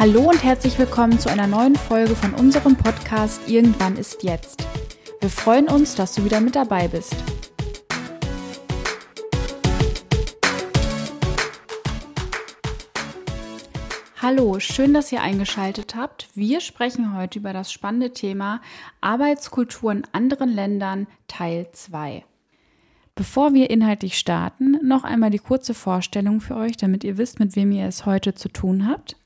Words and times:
Hallo 0.00 0.30
und 0.30 0.42
herzlich 0.42 0.78
willkommen 0.78 1.18
zu 1.18 1.28
einer 1.28 1.46
neuen 1.46 1.76
Folge 1.76 2.16
von 2.16 2.32
unserem 2.32 2.74
Podcast 2.74 3.46
Irgendwann 3.50 3.98
ist 3.98 4.22
jetzt. 4.22 4.66
Wir 5.20 5.28
freuen 5.28 5.68
uns, 5.68 5.94
dass 5.94 6.14
du 6.14 6.24
wieder 6.24 6.40
mit 6.40 6.56
dabei 6.56 6.88
bist. 6.88 7.14
Hallo, 14.22 14.58
schön, 14.58 14.94
dass 14.94 15.12
ihr 15.12 15.20
eingeschaltet 15.20 15.94
habt. 15.94 16.30
Wir 16.34 16.62
sprechen 16.62 17.14
heute 17.14 17.38
über 17.38 17.52
das 17.52 17.70
spannende 17.70 18.14
Thema 18.14 18.62
Arbeitskultur 19.02 19.92
in 19.92 20.04
anderen 20.12 20.48
Ländern 20.48 21.08
Teil 21.28 21.68
2. 21.72 22.24
Bevor 23.14 23.52
wir 23.52 23.68
inhaltlich 23.68 24.18
starten, 24.18 24.78
noch 24.82 25.04
einmal 25.04 25.28
die 25.28 25.38
kurze 25.38 25.74
Vorstellung 25.74 26.40
für 26.40 26.56
euch, 26.56 26.78
damit 26.78 27.04
ihr 27.04 27.18
wisst, 27.18 27.38
mit 27.38 27.54
wem 27.54 27.70
ihr 27.70 27.84
es 27.84 28.06
heute 28.06 28.34
zu 28.34 28.48
tun 28.48 28.88
habt. 28.88 29.19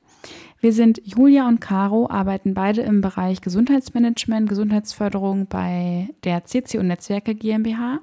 Wir 0.65 0.73
sind 0.73 1.03
Julia 1.05 1.47
und 1.47 1.61
Caro, 1.61 2.09
arbeiten 2.09 2.55
beide 2.55 2.81
im 2.81 3.03
Bereich 3.03 3.43
Gesundheitsmanagement, 3.43 4.49
Gesundheitsförderung 4.49 5.47
bei 5.47 6.09
der 6.25 6.47
CC 6.47 6.79
und 6.79 6.87
Netzwerke 6.87 7.35
GmbH 7.35 8.01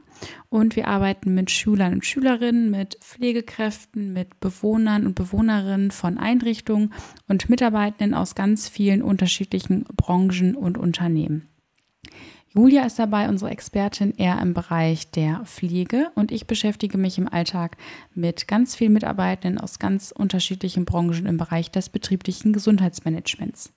und 0.49 0.75
wir 0.75 0.87
arbeiten 0.87 1.33
mit 1.33 1.49
Schülern 1.49 1.93
und 1.93 2.05
Schülerinnen, 2.05 2.69
mit 2.69 2.99
Pflegekräften, 3.01 4.13
mit 4.13 4.39
Bewohnern 4.39 5.07
und 5.07 5.15
Bewohnerinnen 5.15 5.89
von 5.89 6.19
Einrichtungen 6.19 6.93
und 7.27 7.49
Mitarbeitenden 7.49 8.13
aus 8.13 8.35
ganz 8.35 8.69
vielen 8.69 9.01
unterschiedlichen 9.01 9.85
Branchen 9.97 10.55
und 10.55 10.77
Unternehmen. 10.77 11.50
Julia 12.53 12.83
ist 12.83 12.99
dabei 12.99 13.29
unsere 13.29 13.49
Expertin 13.49 14.13
eher 14.17 14.41
im 14.41 14.53
Bereich 14.53 15.09
der 15.09 15.41
Pflege 15.45 16.11
und 16.15 16.33
ich 16.33 16.47
beschäftige 16.47 16.97
mich 16.97 17.17
im 17.17 17.31
Alltag 17.31 17.77
mit 18.13 18.45
ganz 18.49 18.75
vielen 18.75 18.91
Mitarbeitenden 18.91 19.57
aus 19.57 19.79
ganz 19.79 20.11
unterschiedlichen 20.11 20.83
Branchen 20.83 21.27
im 21.27 21.37
Bereich 21.37 21.71
des 21.71 21.87
betrieblichen 21.87 22.51
Gesundheitsmanagements. 22.51 23.71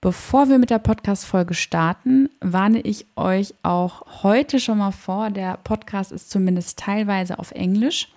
Bevor 0.00 0.48
wir 0.48 0.56
mit 0.56 0.70
der 0.70 0.78
Podcast-Folge 0.78 1.52
starten, 1.52 2.30
warne 2.40 2.80
ich 2.80 3.04
euch 3.16 3.52
auch 3.62 4.22
heute 4.22 4.58
schon 4.58 4.78
mal 4.78 4.92
vor. 4.92 5.28
Der 5.28 5.58
Podcast 5.58 6.12
ist 6.12 6.30
zumindest 6.30 6.78
teilweise 6.78 7.38
auf 7.38 7.50
Englisch. 7.50 8.08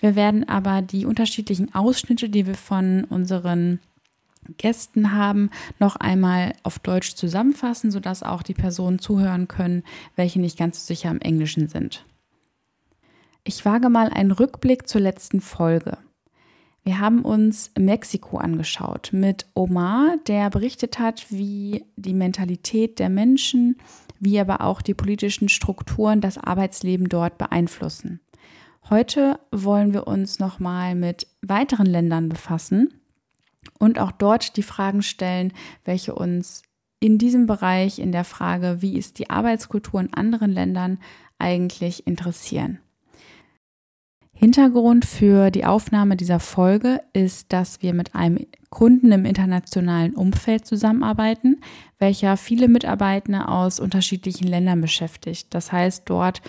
Wir 0.00 0.16
werden 0.16 0.48
aber 0.48 0.82
die 0.82 1.06
unterschiedlichen 1.06 1.72
Ausschnitte, 1.76 2.28
die 2.28 2.44
wir 2.44 2.56
von 2.56 3.04
unseren 3.04 3.78
Gästen 4.56 5.12
haben, 5.12 5.50
noch 5.78 5.96
einmal 5.96 6.54
auf 6.62 6.78
Deutsch 6.78 7.14
zusammenfassen, 7.14 7.90
sodass 7.90 8.22
auch 8.22 8.42
die 8.42 8.54
Personen 8.54 8.98
zuhören 8.98 9.48
können, 9.48 9.82
welche 10.16 10.40
nicht 10.40 10.58
ganz 10.58 10.80
so 10.80 10.86
sicher 10.86 11.10
im 11.10 11.20
Englischen 11.20 11.68
sind. 11.68 12.04
Ich 13.44 13.64
wage 13.64 13.88
mal 13.88 14.08
einen 14.08 14.32
Rückblick 14.32 14.88
zur 14.88 15.00
letzten 15.00 15.40
Folge. 15.40 15.98
Wir 16.84 17.00
haben 17.00 17.22
uns 17.22 17.70
Mexiko 17.78 18.38
angeschaut 18.38 19.10
mit 19.12 19.46
Omar, 19.54 20.16
der 20.26 20.48
berichtet 20.50 20.98
hat, 20.98 21.26
wie 21.30 21.84
die 21.96 22.14
Mentalität 22.14 22.98
der 22.98 23.08
Menschen, 23.08 23.76
wie 24.20 24.40
aber 24.40 24.62
auch 24.62 24.80
die 24.80 24.94
politischen 24.94 25.48
Strukturen 25.48 26.20
das 26.20 26.38
Arbeitsleben 26.38 27.08
dort 27.08 27.36
beeinflussen. 27.36 28.20
Heute 28.90 29.38
wollen 29.50 29.92
wir 29.92 30.06
uns 30.06 30.38
nochmal 30.38 30.94
mit 30.94 31.26
weiteren 31.42 31.86
Ländern 31.86 32.30
befassen 32.30 32.97
und 33.78 33.98
auch 33.98 34.12
dort 34.12 34.56
die 34.56 34.62
Fragen 34.62 35.02
stellen, 35.02 35.52
welche 35.84 36.14
uns 36.14 36.62
in 37.00 37.18
diesem 37.18 37.46
Bereich, 37.46 37.98
in 37.98 38.12
der 38.12 38.24
Frage, 38.24 38.78
wie 38.80 38.96
ist 38.96 39.18
die 39.18 39.30
Arbeitskultur 39.30 40.00
in 40.00 40.12
anderen 40.12 40.52
Ländern, 40.52 40.98
eigentlich 41.38 42.06
interessieren. 42.06 42.80
Hintergrund 44.32 45.04
für 45.04 45.50
die 45.50 45.64
Aufnahme 45.64 46.16
dieser 46.16 46.38
Folge 46.38 47.00
ist, 47.12 47.52
dass 47.52 47.82
wir 47.82 47.92
mit 47.92 48.14
einem 48.14 48.46
Kunden 48.70 49.10
im 49.10 49.24
internationalen 49.24 50.14
Umfeld 50.14 50.64
zusammenarbeiten, 50.64 51.60
welcher 51.98 52.36
viele 52.36 52.68
Mitarbeitende 52.68 53.48
aus 53.48 53.80
unterschiedlichen 53.80 54.46
Ländern 54.46 54.80
beschäftigt. 54.80 55.52
Das 55.54 55.72
heißt, 55.72 56.08
dort 56.08 56.40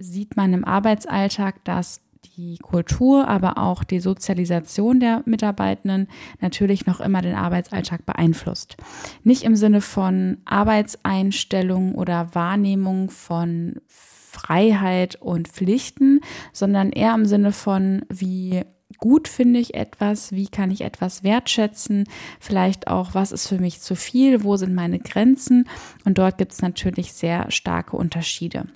sieht 0.00 0.36
man 0.36 0.52
im 0.52 0.64
Arbeitsalltag, 0.64 1.64
dass 1.64 2.00
die 2.40 2.58
Kultur, 2.58 3.28
aber 3.28 3.58
auch 3.58 3.84
die 3.84 4.00
Sozialisation 4.00 5.00
der 5.00 5.22
Mitarbeitenden 5.26 6.08
natürlich 6.40 6.86
noch 6.86 7.00
immer 7.00 7.22
den 7.22 7.34
Arbeitsalltag 7.34 8.06
beeinflusst. 8.06 8.76
Nicht 9.24 9.42
im 9.42 9.56
Sinne 9.56 9.80
von 9.80 10.38
Arbeitseinstellung 10.44 11.94
oder 11.94 12.34
Wahrnehmung 12.34 13.10
von 13.10 13.80
Freiheit 13.86 15.16
und 15.16 15.48
Pflichten, 15.48 16.20
sondern 16.52 16.90
eher 16.92 17.14
im 17.14 17.26
Sinne 17.26 17.52
von, 17.52 18.04
wie 18.08 18.62
gut 18.98 19.28
finde 19.28 19.60
ich 19.60 19.74
etwas, 19.74 20.32
wie 20.32 20.46
kann 20.46 20.70
ich 20.70 20.82
etwas 20.82 21.22
wertschätzen, 21.22 22.04
vielleicht 22.38 22.88
auch, 22.88 23.14
was 23.14 23.32
ist 23.32 23.48
für 23.48 23.58
mich 23.58 23.80
zu 23.80 23.94
viel, 23.96 24.44
wo 24.44 24.56
sind 24.56 24.74
meine 24.74 24.98
Grenzen. 24.98 25.68
Und 26.04 26.18
dort 26.18 26.38
gibt 26.38 26.52
es 26.52 26.62
natürlich 26.62 27.12
sehr 27.12 27.50
starke 27.50 27.96
Unterschiede. 27.96 28.66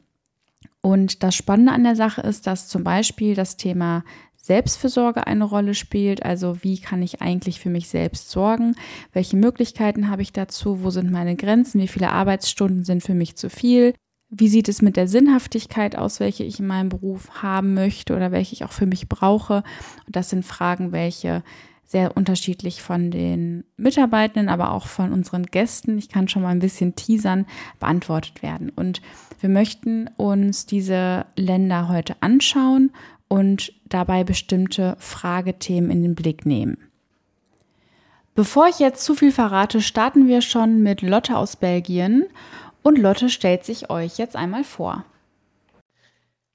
Und 0.85 1.23
das 1.23 1.35
Spannende 1.35 1.73
an 1.73 1.83
der 1.83 1.97
Sache 1.97 2.21
ist, 2.21 2.47
dass 2.47 2.69
zum 2.69 2.85
Beispiel 2.85 3.35
das 3.35 3.57
Thema 3.57 4.05
Selbstfürsorge 4.37 5.27
eine 5.27 5.45
Rolle 5.45 5.73
spielt. 5.73 6.23
Also 6.23 6.63
wie 6.63 6.79
kann 6.79 7.01
ich 7.01 7.23
eigentlich 7.23 7.59
für 7.59 7.71
mich 7.71 7.89
selbst 7.89 8.31
sorgen? 8.31 8.77
Welche 9.15 9.39
Möglichkeiten 9.39 10.11
habe 10.11 10.21
ich 10.21 10.35
dazu? 10.35 10.83
Wo 10.83 10.91
sind 10.91 11.11
meine 11.11 11.37
Grenzen? 11.37 11.81
Wie 11.81 11.89
viele 11.89 12.13
Arbeitsstunden 12.13 12.85
sind 12.85 13.03
für 13.03 13.15
mich 13.15 13.35
zu 13.37 13.49
viel? 13.49 13.95
Wie 14.29 14.49
sieht 14.49 14.69
es 14.69 14.83
mit 14.83 14.99
der 14.99 15.09
Sinnhaftigkeit 15.09 15.97
aus, 15.97 16.21
welche 16.21 16.45
ich 16.45 16.61
in 16.61 16.67
meinem 16.67 16.91
Beruf 16.91 17.43
haben 17.43 17.73
möchte 17.73 18.15
oder 18.15 18.31
welche 18.31 18.53
ich 18.53 18.63
auch 18.67 18.73
für 18.73 18.85
mich 18.85 19.09
brauche? 19.09 19.63
Und 20.07 20.15
das 20.15 20.29
sind 20.29 20.45
Fragen, 20.45 20.93
welche 20.93 21.43
sehr 21.87 22.17
unterschiedlich 22.17 22.83
von 22.83 23.11
den 23.11 23.65
Mitarbeitenden, 23.77 24.49
aber 24.49 24.73
auch 24.73 24.87
von 24.87 25.13
unseren 25.13 25.47
Gästen, 25.47 25.99
ich 25.99 26.09
kann 26.09 26.29
schon 26.29 26.43
mal 26.43 26.49
ein 26.49 26.61
bisschen 26.61 26.97
teasern, 26.97 27.47
beantwortet 27.79 28.43
werden. 28.43 28.71
Und 28.71 29.01
wir 29.41 29.49
möchten 29.49 30.09
uns 30.17 30.67
diese 30.67 31.27
Länder 31.37 31.89
heute 31.89 32.17
anschauen 32.21 32.91
und 33.29 33.73
dabei 33.87 34.25
bestimmte 34.25 34.97
Fragethemen 34.99 35.91
in 35.91 36.03
den 36.03 36.15
Blick 36.15 36.47
nehmen. 36.47 36.79
Bevor 38.35 38.67
ich 38.67 38.81
jetzt 38.81 39.05
zu 39.05 39.15
viel 39.15 39.31
verrate, 39.31 39.81
starten 39.81 40.27
wir 40.27 40.41
schon 40.41 40.83
mit 40.83 41.03
Lotte 41.03 41.37
aus 41.37 41.55
Belgien 41.55 42.25
und 42.83 42.99
Lotte 42.99 43.29
stellt 43.29 43.65
sich 43.65 43.91
euch 43.91 44.19
jetzt 44.19 44.35
einmal 44.35 44.65
vor. 44.65 45.05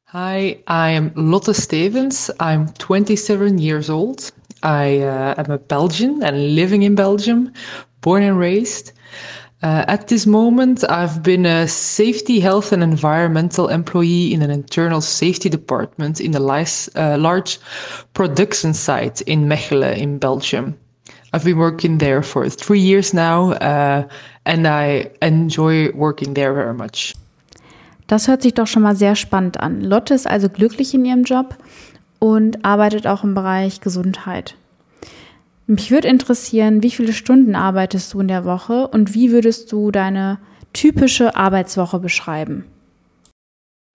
Hi, 0.08 0.62
I'm 0.66 1.12
Lotte 1.14 1.54
Stevens. 1.54 2.34
I'm 2.40 2.74
27 2.80 3.60
years 3.60 3.90
old. 3.90 4.34
I 4.64 5.00
uh, 5.00 5.36
am 5.38 5.52
a 5.52 5.58
Belgian 5.58 6.24
and 6.24 6.56
living 6.56 6.84
in 6.84 6.96
Belgium, 6.96 7.53
born 8.02 8.24
and 8.24 8.38
raised. 8.38 8.92
Uh, 9.62 9.84
at 9.88 10.08
this 10.08 10.25
moment, 10.25 10.90
I've 10.90 11.22
been 11.22 11.46
a 11.46 11.68
safety, 11.68 12.40
health, 12.40 12.72
and 12.72 12.81
environmental 12.81 13.68
employee 13.68 14.34
in 14.34 14.42
an 14.42 14.52
internal 14.52 15.02
safety 15.02 15.50
department 15.50 16.22
in 16.22 16.34
a 16.34 16.40
uh, 16.40 17.18
large 17.18 17.59
production 18.14 18.74
site 18.74 19.19
in 19.22 19.50
Mechelen 19.50 19.98
in 19.98 20.18
Belgium. 20.18 20.78
I've 21.34 21.44
been 21.44 21.58
working 21.58 21.98
there 21.98 22.24
for 22.24 22.50
three 22.50 22.80
years 22.80 23.14
now, 23.14 23.52
uh, 23.52 24.08
and 24.46 24.66
I 24.66 25.12
enjoy 25.22 25.92
working 25.92 26.34
there 26.36 26.53
very 26.53 26.74
much. 26.74 27.14
Das 28.08 28.28
hört 28.28 28.42
sich 28.42 28.56
doch 28.56 28.66
schon 28.66 28.81
mal 28.81 28.96
sehr 28.96 29.16
spannend 29.16 29.59
an. 29.59 29.81
Lotte 29.81 30.16
ist 30.16 30.25
also 30.25 30.50
glücklich 30.50 30.96
in 30.96 31.06
ihrem 31.06 31.24
Job 31.24 31.56
und 32.19 32.63
arbeitet 32.66 33.07
auch 33.07 33.24
im 33.24 33.34
Bereich 33.34 33.81
Gesundheit. 33.81 34.56
Mich 35.68 35.91
würde 35.91 36.07
interessieren, 36.07 36.84
wie 36.84 36.91
viele 36.91 37.13
Stunden 37.13 37.56
arbeitest 37.56 38.13
du 38.13 38.19
in 38.19 38.28
der 38.28 38.44
Woche 38.44 38.88
und 38.88 39.13
wie 39.13 39.31
würdest 39.31 39.72
du 39.72 39.91
deine 39.91 40.40
typische 40.74 41.35
Arbeitswoche 41.35 42.00
beschreiben? 42.00 42.66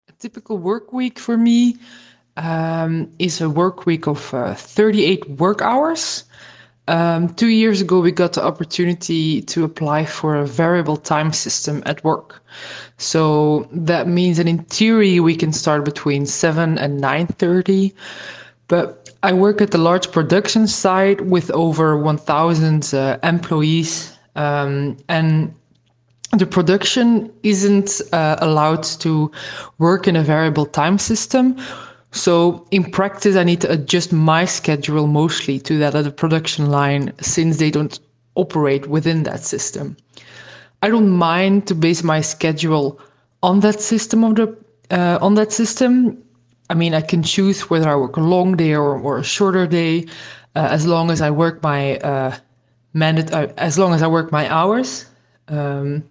A 0.08 0.12
typical 0.18 0.62
work 0.62 0.92
week 0.92 1.18
for 1.18 1.36
me 1.36 1.74
um, 2.36 3.08
is 3.18 3.42
a 3.42 3.54
work 3.54 3.86
week 3.86 4.06
of 4.06 4.32
uh, 4.32 4.54
38 4.54 5.38
work 5.38 5.62
hours. 5.62 6.28
Um, 6.86 7.32
two 7.34 7.48
years 7.48 7.80
ago, 7.80 8.00
we 8.00 8.12
got 8.12 8.34
the 8.34 8.44
opportunity 8.44 9.40
to 9.42 9.64
apply 9.64 10.04
for 10.04 10.36
a 10.36 10.46
variable 10.46 10.98
time 10.98 11.32
system 11.32 11.82
at 11.86 12.04
work. 12.04 12.42
So 12.98 13.68
that 13.72 14.06
means 14.06 14.36
that 14.36 14.46
in 14.46 14.58
theory, 14.64 15.18
we 15.18 15.34
can 15.34 15.52
start 15.52 15.84
between 15.84 16.26
7 16.26 16.78
and 16.78 17.02
9.30. 17.02 17.94
But 18.68 19.10
I 19.22 19.32
work 19.32 19.62
at 19.62 19.70
the 19.70 19.78
large 19.78 20.12
production 20.12 20.66
site 20.66 21.22
with 21.22 21.50
over 21.52 21.96
1,000 21.96 22.92
uh, 22.92 23.18
employees. 23.22 24.18
Um, 24.36 24.98
and 25.08 25.54
the 26.32 26.46
production 26.46 27.32
isn't 27.42 28.02
uh, 28.12 28.36
allowed 28.40 28.82
to 29.00 29.30
work 29.78 30.06
in 30.06 30.16
a 30.16 30.22
variable 30.22 30.66
time 30.66 30.98
system 30.98 31.56
so 32.14 32.66
in 32.70 32.90
practice, 32.90 33.36
I 33.36 33.44
need 33.44 33.60
to 33.62 33.72
adjust 33.72 34.12
my 34.12 34.44
schedule 34.46 35.06
mostly 35.06 35.58
to 35.60 35.78
that 35.78 35.94
of 35.94 36.04
the 36.04 36.10
production 36.10 36.70
line 36.70 37.12
since 37.20 37.58
they 37.58 37.70
don't 37.70 37.98
operate 38.36 38.86
within 38.86 39.24
that 39.24 39.44
system. 39.44 39.96
I 40.82 40.88
don't 40.88 41.10
mind 41.10 41.66
to 41.68 41.74
base 41.74 42.02
my 42.02 42.20
schedule 42.22 43.00
on 43.42 43.60
that 43.60 43.80
system 43.80 44.24
of 44.24 44.36
the 44.36 44.56
uh, 44.90 45.18
on 45.20 45.34
that 45.34 45.52
system. 45.52 46.22
I 46.70 46.74
mean, 46.74 46.94
I 46.94 47.02
can 47.02 47.22
choose 47.22 47.68
whether 47.68 47.88
I 47.88 47.96
work 47.96 48.16
a 48.16 48.20
long 48.20 48.56
day 48.56 48.74
or, 48.74 48.98
or 48.98 49.18
a 49.18 49.24
shorter 49.24 49.66
day. 49.66 50.06
uh, 50.54 50.68
as 50.70 50.86
long 50.86 51.10
as 51.10 51.20
I 51.20 51.30
work 51.30 51.62
my 51.62 51.96
uh, 51.98 52.36
mandate, 52.92 53.32
uh, 53.32 53.48
as 53.56 53.78
long 53.78 53.92
as 53.92 54.02
I 54.02 54.06
work 54.06 54.32
my 54.32 54.50
hours. 54.50 55.06
Um, 55.48 56.04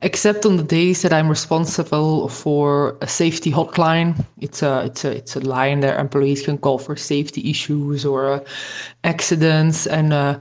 except 0.00 0.46
on 0.46 0.56
the 0.56 0.62
days 0.62 1.02
that 1.02 1.12
I'm 1.12 1.28
responsible 1.28 2.28
for 2.28 2.96
a 3.00 3.08
safety 3.08 3.50
hotline. 3.50 4.24
It's 4.40 4.62
a 4.62 4.84
it's 4.86 5.04
a 5.04 5.10
it's 5.16 5.36
a 5.36 5.40
line 5.40 5.80
that 5.80 5.98
employees 5.98 6.42
can 6.42 6.58
call 6.58 6.78
for 6.78 6.96
safety 6.96 7.50
issues 7.50 8.04
or 8.04 8.32
uh, 8.32 8.44
accidents, 9.04 9.86
and 9.86 10.12
uh, 10.12 10.38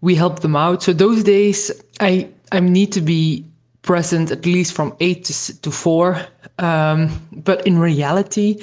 we 0.00 0.14
help 0.14 0.40
them 0.40 0.56
out. 0.56 0.82
So 0.82 0.92
those 0.92 1.24
days, 1.24 1.70
I 2.00 2.28
I 2.52 2.60
need 2.60 2.92
to 2.92 3.00
be 3.00 3.44
present 3.82 4.30
at 4.30 4.44
least 4.44 4.74
from 4.74 4.94
eight 5.00 5.24
to 5.24 5.60
to 5.62 5.70
four. 5.70 6.20
Um, 6.58 7.08
but 7.32 7.66
in 7.66 7.78
reality, 7.78 8.62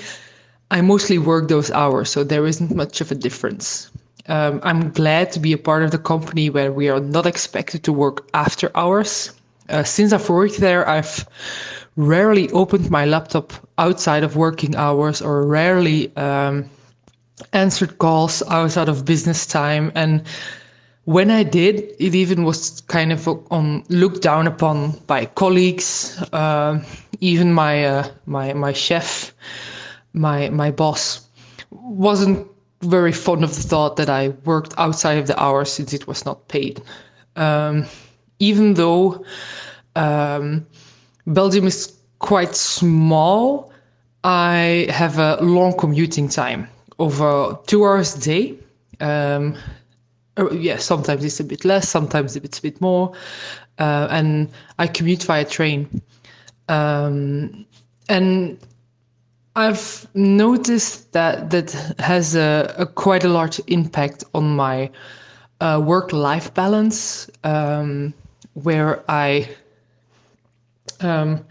I 0.70 0.82
mostly 0.82 1.18
work 1.18 1.48
those 1.48 1.72
hours, 1.72 2.10
so 2.10 2.24
there 2.24 2.46
isn't 2.46 2.76
much 2.76 3.02
of 3.02 3.12
a 3.12 3.16
difference. 3.16 3.90
Um, 4.28 4.60
I'm 4.64 4.92
glad 4.92 5.32
to 5.34 5.40
be 5.40 5.54
a 5.54 5.58
part 5.58 5.84
of 5.84 5.92
the 5.92 6.00
company 6.00 6.50
where 6.50 6.72
we 6.72 6.90
are 6.90 7.00
not 7.00 7.26
expected 7.28 7.84
to 7.84 7.94
work 7.94 8.28
after 8.34 8.72
hours. 8.76 9.32
Uh, 9.70 9.84
since 9.84 10.14
I've 10.14 10.30
worked 10.30 10.58
there, 10.58 10.88
I've 10.88 11.28
rarely 11.96 12.50
opened 12.52 12.92
my 12.92 13.06
laptop 13.06 13.54
outside 13.78 14.24
of 14.24 14.36
working 14.36 14.76
hours 14.76 15.22
or 15.22 15.46
rarely 15.48 16.16
um, 16.18 16.70
answered 17.54 17.98
calls 17.98 18.44
outside 18.50 18.90
of 18.90 19.06
business 19.06 19.46
time. 19.46 19.92
And 19.96 20.24
when 21.06 21.32
I 21.32 21.44
did, 21.44 21.80
it 22.00 22.16
even 22.16 22.44
was 22.44 22.82
kind 22.82 23.12
of 23.12 23.28
on 23.52 23.84
looked 23.90 24.22
down 24.22 24.48
upon 24.48 24.92
by 25.08 25.26
colleagues, 25.26 26.22
uh, 26.34 26.84
even 27.22 27.54
my 27.54 27.86
uh, 27.86 28.08
my 28.26 28.54
my 28.54 28.74
chef, 28.74 29.34
my 30.14 30.50
my 30.50 30.72
boss 30.72 31.28
wasn't 31.72 32.48
very 32.82 33.12
fond 33.12 33.44
of 33.44 33.56
the 33.56 33.62
thought 33.62 33.96
that 33.98 34.10
I 34.10 34.30
worked 34.46 34.74
outside 34.78 35.18
of 35.18 35.28
the 35.28 35.40
hours 35.42 35.72
since 35.72 35.94
it 35.94 36.08
was 36.08 36.26
not 36.26 36.48
paid. 36.48 36.82
Um, 37.36 37.86
even 38.40 38.74
though 38.74 39.26
um, 39.96 40.66
Belgium 41.28 41.68
is 41.68 41.96
quite 42.20 42.56
small, 42.56 43.72
I 44.24 44.88
have 44.90 45.20
a 45.20 45.38
long 45.42 45.78
commuting 45.78 46.30
time 46.30 46.68
over 47.00 47.58
two 47.68 47.86
hours 47.86 48.16
a 48.16 48.20
day. 48.20 48.56
Um, 49.00 49.56
oh, 50.38 50.52
yeah, 50.52 50.78
sometimes 50.78 51.24
it's 51.24 51.40
a 51.40 51.44
bit 51.44 51.66
less, 51.66 51.90
sometimes 51.90 52.36
it's 52.36 52.60
a 52.60 52.62
bit 52.62 52.82
more. 52.82 53.14
Uh, 53.78 54.08
and 54.10 54.50
I 54.80 54.88
commute 54.88 55.24
via 55.24 55.46
train. 55.46 56.02
Um, 56.68 57.66
and 58.10 58.58
I've 59.56 60.08
noticed 60.14 61.14
that 61.14 61.50
that 61.52 61.72
has 62.00 62.36
a, 62.36 62.74
a 62.78 62.86
quite 62.86 63.24
a 63.24 63.30
large 63.30 63.62
impact 63.68 64.24
on 64.34 64.56
my 64.56 64.92
uh, 65.62 65.82
work-life 65.84 66.54
balance, 66.54 67.30
um, 67.44 68.14
where 68.56 69.04
I 69.10 69.50
um, 71.02 71.46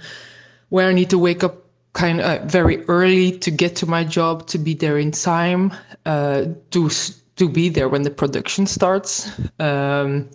where 0.70 0.88
I 0.88 0.92
need 0.92 1.10
to 1.10 1.18
wake 1.18 1.44
up 1.44 1.64
kind 1.92 2.20
of 2.20 2.42
uh, 2.42 2.44
very 2.46 2.84
early 2.86 3.38
to 3.38 3.50
get 3.50 3.76
to 3.76 3.86
my 3.86 4.04
job, 4.04 4.46
to 4.48 4.58
be 4.58 4.74
there 4.74 4.98
in 4.98 5.12
time, 5.12 5.72
uh, 6.06 6.46
to 6.70 6.90
to 7.36 7.48
be 7.48 7.68
there 7.68 7.88
when 7.88 8.02
the 8.02 8.10
production 8.10 8.66
starts, 8.66 9.30
um, 9.60 10.28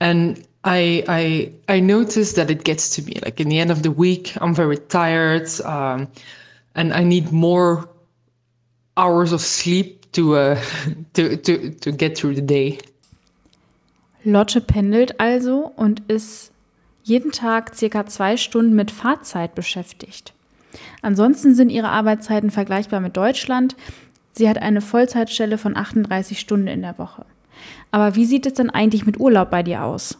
and 0.00 0.46
I 0.64 1.04
I 1.08 1.52
I 1.74 1.80
notice 1.80 2.34
that 2.34 2.50
it 2.50 2.64
gets 2.64 2.90
to 2.96 3.02
me. 3.02 3.18
Like 3.24 3.40
in 3.40 3.48
the 3.48 3.58
end 3.58 3.70
of 3.70 3.82
the 3.82 3.90
week, 3.90 4.32
I'm 4.40 4.54
very 4.54 4.78
tired, 4.78 5.48
um, 5.64 6.08
and 6.74 6.92
I 6.92 7.02
need 7.04 7.32
more 7.32 7.88
hours 8.96 9.32
of 9.32 9.40
sleep 9.40 10.12
to 10.12 10.36
uh, 10.36 10.62
to 11.14 11.36
to 11.36 11.70
to 11.70 11.92
get 11.92 12.16
through 12.16 12.34
the 12.34 12.42
day. 12.42 12.78
Lotte 14.24 14.60
pendelt 14.60 15.20
also 15.20 15.72
und 15.76 16.00
ist 16.08 16.52
jeden 17.02 17.32
Tag 17.32 17.74
circa 17.74 18.06
zwei 18.06 18.36
Stunden 18.36 18.74
mit 18.74 18.90
Fahrzeit 18.90 19.54
beschäftigt. 19.54 20.32
Ansonsten 21.02 21.54
sind 21.54 21.70
ihre 21.70 21.88
Arbeitszeiten 21.88 22.50
vergleichbar 22.50 23.00
mit 23.00 23.16
Deutschland. 23.16 23.76
Sie 24.32 24.48
hat 24.48 24.58
eine 24.58 24.80
Vollzeitstelle 24.80 25.58
von 25.58 25.76
38 25.76 26.38
Stunden 26.38 26.68
in 26.68 26.82
der 26.82 26.98
Woche. 26.98 27.24
Aber 27.90 28.14
wie 28.14 28.26
sieht 28.26 28.46
es 28.46 28.54
denn 28.54 28.70
eigentlich 28.70 29.06
mit 29.06 29.18
Urlaub 29.18 29.50
bei 29.50 29.62
dir 29.62 29.82
aus? 29.82 30.16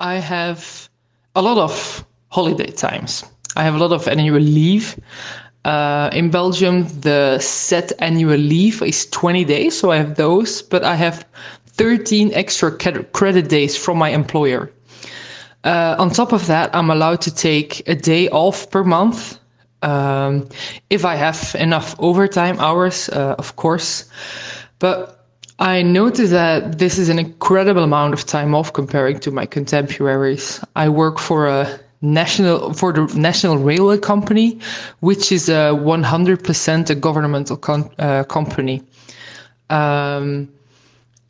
I 0.00 0.20
have 0.22 0.88
a 1.34 1.40
lot 1.40 1.58
of 1.58 2.04
holiday 2.30 2.72
times. 2.72 3.24
I 3.56 3.62
have 3.62 3.74
a 3.74 3.78
lot 3.78 3.92
of 3.92 4.06
annual 4.06 4.40
leave. 4.40 4.96
Uh, 5.64 6.08
in 6.12 6.30
Belgium, 6.30 6.86
the 7.02 7.36
set 7.40 7.92
annual 8.00 8.36
leave 8.38 8.80
is 8.80 9.10
20 9.10 9.44
days, 9.44 9.78
so 9.78 9.90
I 9.90 9.98
have 9.98 10.14
those, 10.14 10.62
but 10.62 10.82
I 10.82 10.94
have 10.94 11.26
13 11.78 12.32
extra 12.34 12.70
credit 13.12 13.48
days 13.48 13.76
from 13.76 13.96
my 13.98 14.10
employer. 14.10 14.70
Uh, 15.64 15.96
on 15.98 16.10
top 16.10 16.32
of 16.32 16.46
that, 16.46 16.74
I'm 16.74 16.90
allowed 16.90 17.20
to 17.22 17.34
take 17.34 17.88
a 17.88 17.94
day 17.94 18.28
off 18.28 18.70
per 18.70 18.84
month 18.84 19.38
um, 19.82 20.48
if 20.90 21.04
I 21.04 21.14
have 21.14 21.54
enough 21.58 21.94
overtime 21.98 22.58
hours, 22.60 23.08
uh, 23.08 23.36
of 23.38 23.56
course. 23.56 24.08
But 24.78 25.24
I 25.58 25.82
noticed 25.82 26.32
that 26.32 26.78
this 26.78 26.98
is 26.98 27.08
an 27.08 27.18
incredible 27.18 27.82
amount 27.82 28.14
of 28.14 28.24
time 28.24 28.54
off 28.54 28.72
comparing 28.72 29.18
to 29.20 29.30
my 29.30 29.46
contemporaries. 29.46 30.60
I 30.76 30.88
work 30.88 31.18
for 31.18 31.46
a 31.46 31.80
national 32.00 32.72
for 32.74 32.92
the 32.92 33.12
national 33.16 33.58
railway 33.58 33.98
company, 33.98 34.58
which 35.00 35.32
is 35.32 35.48
a 35.48 35.72
100% 35.74 36.90
a 36.90 36.94
governmental 36.94 37.60
uh, 37.98 38.24
company. 38.24 38.82
Um, 39.70 40.48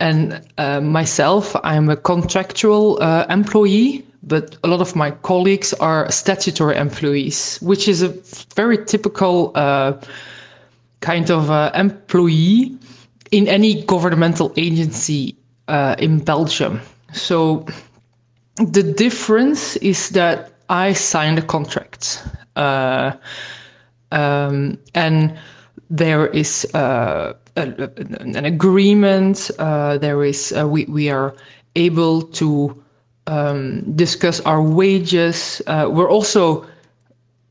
and 0.00 0.40
uh, 0.58 0.80
myself, 0.80 1.56
I'm 1.64 1.88
a 1.88 1.96
contractual 1.96 2.98
uh, 3.02 3.26
employee, 3.28 4.04
but 4.22 4.56
a 4.62 4.68
lot 4.68 4.80
of 4.80 4.94
my 4.94 5.10
colleagues 5.10 5.72
are 5.74 6.10
statutory 6.10 6.76
employees, 6.76 7.58
which 7.60 7.88
is 7.88 8.02
a 8.02 8.08
very 8.54 8.84
typical 8.84 9.52
uh, 9.54 9.94
kind 11.00 11.30
of 11.30 11.50
uh, 11.50 11.70
employee 11.74 12.76
in 13.30 13.48
any 13.48 13.82
governmental 13.84 14.52
agency 14.56 15.36
uh, 15.68 15.96
in 15.98 16.18
Belgium. 16.20 16.80
So 17.12 17.66
the 18.56 18.82
difference 18.82 19.76
is 19.76 20.10
that 20.10 20.52
I 20.68 20.92
signed 20.92 21.38
a 21.38 21.42
contract. 21.42 22.22
Uh, 22.56 23.12
um, 24.12 24.78
and 24.94 25.38
there 25.90 26.26
is 26.26 26.66
uh, 26.74 27.34
a, 27.58 27.90
an 28.20 28.44
agreement. 28.44 29.50
Uh, 29.58 29.98
there 29.98 30.24
is 30.24 30.52
uh, 30.52 30.66
we 30.66 30.84
we 30.86 31.10
are 31.10 31.34
able 31.74 32.22
to 32.22 32.82
um, 33.26 33.82
discuss 33.96 34.40
our 34.40 34.62
wages. 34.62 35.60
Uh, 35.66 35.88
we're 35.90 36.10
also 36.10 36.66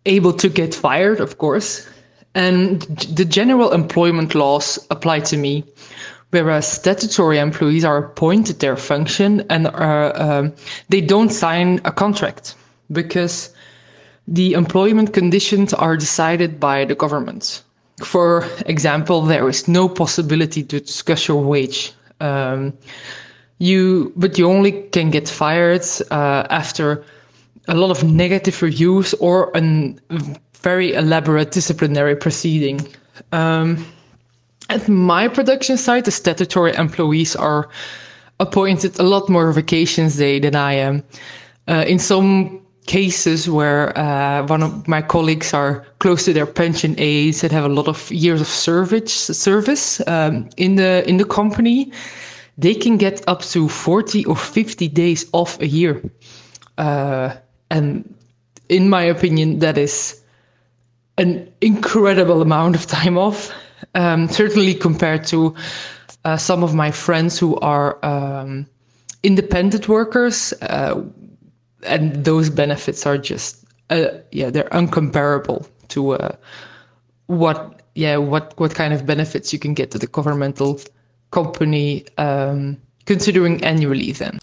able 0.05 0.33
to 0.33 0.49
get 0.49 0.73
fired, 0.73 1.19
of 1.19 1.37
course, 1.37 1.87
and 2.33 2.81
the 3.15 3.25
general 3.25 3.71
employment 3.73 4.33
laws 4.35 4.79
apply 4.89 5.19
to 5.19 5.37
me. 5.37 5.63
Whereas 6.31 6.67
statutory 6.69 7.39
employees 7.39 7.85
are 7.85 7.97
appointed 7.97 8.59
their 8.59 8.75
function 8.75 9.45
and 9.49 9.67
are, 9.67 10.11
um, 10.21 10.53
they 10.89 10.99
don't 10.99 11.29
sign 11.29 11.79
a 11.85 11.91
contract 11.91 12.55
because 12.91 13.49
the 14.27 14.53
employment 14.53 15.13
conditions 15.13 15.73
are 15.73 15.95
decided 15.95 16.59
by 16.59 16.83
the 16.83 16.95
government. 16.95 17.63
For 18.03 18.45
example, 18.65 19.21
there 19.21 19.47
is 19.49 19.67
no 19.67 19.89
possibility 19.89 20.63
to 20.63 20.79
discuss 20.79 21.27
your 21.27 21.41
wage. 21.41 21.93
Um, 22.19 22.73
you, 23.59 24.13
but 24.15 24.37
you 24.37 24.47
only 24.49 24.71
can 24.71 25.09
get 25.09 25.27
fired 25.27 25.83
uh, 26.11 26.45
after 26.49 27.03
a 27.67 27.75
lot 27.75 27.89
of 27.89 28.03
negative 28.03 28.61
reviews 28.61 29.13
or 29.15 29.51
a 29.55 29.93
very 30.61 30.93
elaborate 30.93 31.51
disciplinary 31.51 32.15
proceeding. 32.15 32.87
Um, 33.31 33.85
at 34.69 34.87
my 34.87 35.27
production 35.27 35.77
site, 35.77 36.05
the 36.05 36.11
statutory 36.11 36.75
employees 36.75 37.35
are 37.35 37.69
appointed 38.39 38.99
a 38.99 39.03
lot 39.03 39.29
more 39.29 39.51
vacations 39.51 40.17
day 40.17 40.39
than 40.39 40.55
I 40.55 40.73
am. 40.73 41.03
Uh, 41.67 41.83
in 41.87 41.99
some 41.99 42.61
cases 42.87 43.49
where 43.49 43.95
uh, 43.97 44.45
one 44.47 44.63
of 44.63 44.87
my 44.87 45.01
colleagues 45.01 45.53
are 45.53 45.85
close 45.99 46.25
to 46.25 46.33
their 46.33 46.45
pension 46.45 46.95
age 46.97 47.43
and 47.43 47.51
have 47.51 47.65
a 47.65 47.73
lot 47.73 47.87
of 47.87 48.11
years 48.11 48.41
of 48.41 48.47
service 48.47 49.13
service 49.13 50.01
um, 50.07 50.49
in 50.57 50.75
the 50.75 51.07
in 51.07 51.17
the 51.17 51.25
company, 51.25 51.91
they 52.57 52.73
can 52.73 52.97
get 52.97 53.21
up 53.27 53.41
to 53.41 53.69
40 53.69 54.25
or 54.25 54.35
50 54.35 54.87
days 54.87 55.25
off 55.33 55.59
a 55.61 55.67
year. 55.67 56.01
Uh, 56.77 57.35
and 57.69 58.13
in 58.69 58.89
my 58.89 59.03
opinion, 59.03 59.59
that 59.59 59.77
is 59.77 60.21
an 61.17 61.51
incredible 61.61 62.41
amount 62.41 62.75
of 62.75 62.85
time 62.85 63.17
off, 63.17 63.51
um, 63.95 64.27
certainly 64.29 64.73
compared 64.73 65.25
to 65.27 65.55
uh, 66.25 66.37
some 66.37 66.63
of 66.63 66.73
my 66.73 66.91
friends 66.91 67.39
who 67.39 67.55
are 67.57 68.03
um, 68.05 68.65
independent 69.23 69.87
workers. 69.87 70.53
And 71.83 72.25
those 72.25 72.49
benefits 72.49 73.05
are 73.05 73.17
just 73.17 73.65
uh, 73.89 74.07
yeah 74.31 74.49
they're 74.49 74.69
uncomparable 74.71 75.67
to 75.89 76.13
uh, 76.13 76.35
what 77.27 77.81
yeah, 77.95 78.17
what 78.17 78.53
what 78.59 78.75
kind 78.75 78.93
of 78.93 79.05
benefits 79.05 79.51
you 79.51 79.59
can 79.59 79.73
get 79.73 79.91
to 79.91 79.99
the 79.99 80.07
governmental 80.07 80.79
company 81.31 82.05
um, 82.17 82.77
considering 83.05 83.63
annually 83.63 84.11
then. 84.11 84.39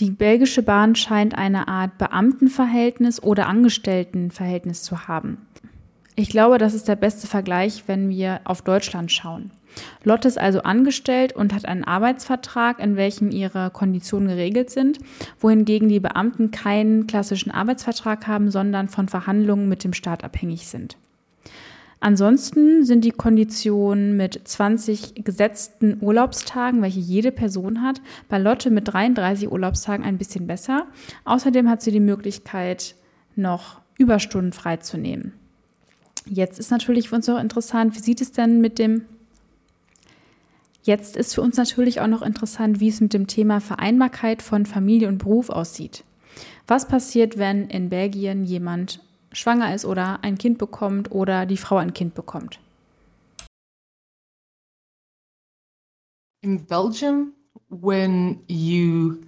Die 0.00 0.10
belgische 0.10 0.62
Bahn 0.62 0.94
scheint 0.94 1.34
eine 1.34 1.66
Art 1.66 1.98
Beamtenverhältnis 1.98 3.22
oder 3.22 3.48
Angestelltenverhältnis 3.48 4.82
zu 4.82 5.08
haben. 5.08 5.46
Ich 6.18 6.30
glaube, 6.30 6.58
das 6.58 6.74
ist 6.74 6.88
der 6.88 6.96
beste 6.96 7.28
Vergleich, 7.28 7.84
wenn 7.86 8.08
wir 8.08 8.40
auf 8.42 8.62
Deutschland 8.62 9.12
schauen. 9.12 9.52
Lotte 10.02 10.26
ist 10.26 10.36
also 10.36 10.62
angestellt 10.62 11.32
und 11.32 11.54
hat 11.54 11.64
einen 11.64 11.84
Arbeitsvertrag, 11.84 12.80
in 12.80 12.96
welchem 12.96 13.30
ihre 13.30 13.70
Konditionen 13.70 14.26
geregelt 14.26 14.68
sind, 14.68 14.98
wohingegen 15.38 15.88
die 15.88 16.00
Beamten 16.00 16.50
keinen 16.50 17.06
klassischen 17.06 17.52
Arbeitsvertrag 17.52 18.26
haben, 18.26 18.50
sondern 18.50 18.88
von 18.88 19.06
Verhandlungen 19.06 19.68
mit 19.68 19.84
dem 19.84 19.92
Staat 19.92 20.24
abhängig 20.24 20.66
sind. 20.66 20.96
Ansonsten 22.00 22.84
sind 22.84 23.04
die 23.04 23.12
Konditionen 23.12 24.16
mit 24.16 24.40
20 24.42 25.24
gesetzten 25.24 25.98
Urlaubstagen, 26.00 26.82
welche 26.82 26.98
jede 26.98 27.30
Person 27.30 27.80
hat, 27.80 28.00
bei 28.28 28.38
Lotte 28.38 28.70
mit 28.70 28.92
33 28.92 29.52
Urlaubstagen 29.52 30.04
ein 30.04 30.18
bisschen 30.18 30.48
besser. 30.48 30.88
Außerdem 31.24 31.70
hat 31.70 31.80
sie 31.80 31.92
die 31.92 32.00
Möglichkeit, 32.00 32.96
noch 33.36 33.80
Überstunden 33.98 34.52
freizunehmen. 34.52 35.37
Jetzt 36.28 36.58
ist 36.58 36.70
natürlich 36.70 37.08
für 37.08 37.16
uns 37.16 37.28
auch 37.28 37.38
interessant, 37.38 37.94
wie 37.94 38.00
sieht 38.00 38.20
es 38.20 38.32
denn 38.32 38.60
mit 38.60 38.78
dem 38.78 39.06
Jetzt 40.82 41.18
ist 41.18 41.34
für 41.34 41.42
uns 41.42 41.58
natürlich 41.58 42.00
auch 42.00 42.06
noch 42.06 42.22
interessant, 42.22 42.80
wie 42.80 42.88
es 42.88 43.02
mit 43.02 43.12
dem 43.12 43.26
Thema 43.26 43.60
Vereinbarkeit 43.60 44.40
von 44.40 44.64
Familie 44.64 45.08
und 45.08 45.18
Beruf 45.18 45.50
aussieht. 45.50 46.02
Was 46.66 46.88
passiert, 46.88 47.36
wenn 47.36 47.68
in 47.68 47.90
Belgien 47.90 48.44
jemand 48.44 49.02
schwanger 49.32 49.74
ist 49.74 49.84
oder 49.84 50.20
ein 50.22 50.38
Kind 50.38 50.56
bekommt 50.56 51.10
oder 51.10 51.44
die 51.44 51.58
Frau 51.58 51.76
ein 51.76 51.92
Kind 51.92 52.14
bekommt? 52.14 52.58
In 56.40 56.64
Belgium, 56.64 57.34
when 57.68 58.40
you 58.46 59.18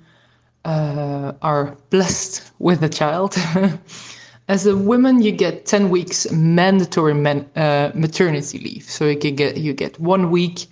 uh, 0.64 1.32
are 1.40 1.76
blessed 1.90 2.52
with 2.58 2.82
a 2.82 2.88
child, 2.88 3.36
as 4.50 4.66
a 4.66 4.76
woman, 4.76 5.22
you 5.22 5.30
get 5.30 5.64
10 5.64 5.90
weeks 5.90 6.28
mandatory 6.32 7.14
man, 7.14 7.48
uh, 7.54 7.92
maternity 7.94 8.58
leave. 8.58 8.82
So 8.82 9.06
you 9.06 9.16
can 9.16 9.36
get 9.36 9.56
you 9.56 9.72
get 9.72 10.00
one 10.00 10.32
week 10.32 10.66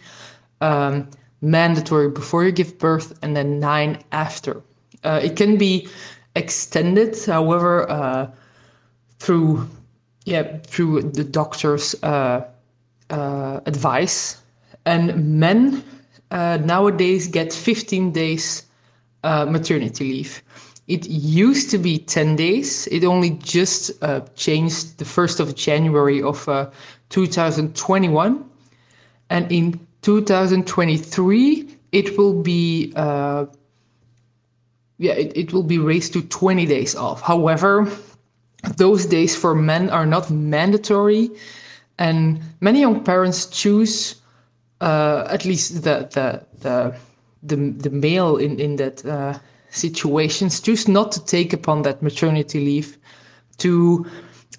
um, 0.61 1.09
mandatory 1.43 2.11
before 2.11 2.45
you 2.45 2.51
give 2.51 2.77
birth 2.77 3.17
and 3.23 3.37
then 3.37 3.61
nine 3.61 4.03
after. 4.11 4.63
Uh, 5.05 5.21
it 5.23 5.37
can 5.37 5.57
be 5.57 5.87
extended, 6.35 7.17
however, 7.25 7.89
uh, 7.89 8.29
through 9.21 9.69
yeah 10.25 10.59
through 10.67 11.03
the 11.03 11.23
doctor's 11.23 11.95
uh, 12.03 12.45
uh 13.11 13.61
advice. 13.67 14.43
And 14.87 15.39
men 15.39 15.85
uh, 16.33 16.59
nowadays 16.65 17.29
get 17.29 17.53
15 17.53 18.11
days 18.11 18.65
maternity 19.23 20.05
leave. 20.05 20.43
It 20.89 21.07
used 21.09 21.71
to 21.71 21.79
be 21.79 21.99
10 21.99 22.37
days. 22.37 22.87
It 22.89 23.05
only 23.05 23.31
just 23.31 23.93
changed 24.35 24.99
the 24.99 25.05
1st 25.05 25.41
of 25.41 25.55
January 25.55 26.23
of 26.23 26.45
2021. 27.11 28.45
And 29.31 29.53
in 29.53 29.87
2023, 30.03 31.77
it 31.93 32.19
will 32.19 32.43
be 32.43 32.93
uh, 32.97 33.47
yeah, 34.99 35.13
it, 35.13 35.37
it 35.37 35.53
will 35.53 35.63
be 35.63 35.79
raised 35.79 36.13
to 36.15 36.23
20 36.23 36.67
days 36.67 36.95
off. 36.97 37.23
However, 37.23 37.89
those 38.77 39.07
days 39.07 39.37
for 39.37 39.55
men 39.55 39.91
are 39.91 40.07
not 40.07 40.31
mandatory, 40.31 41.31
and 41.99 42.41
many 42.61 42.81
young 42.81 43.05
parents 43.05 43.47
choose, 43.47 44.17
uh, 44.81 45.27
at 45.31 45.45
least 45.45 45.85
the 45.85 46.09
the 46.11 46.45
the 46.59 46.97
the, 47.45 47.57
the 47.57 47.91
male 47.91 48.37
in 48.37 48.59
in 48.59 48.77
that 48.77 49.05
uh, 49.07 49.39
situations, 49.71 50.61
choose 50.61 50.89
not 50.89 51.13
to 51.13 51.25
take 51.25 51.53
upon 51.53 51.83
that 51.83 52.03
maternity 52.03 52.61
leave 52.65 52.99
to 53.59 54.07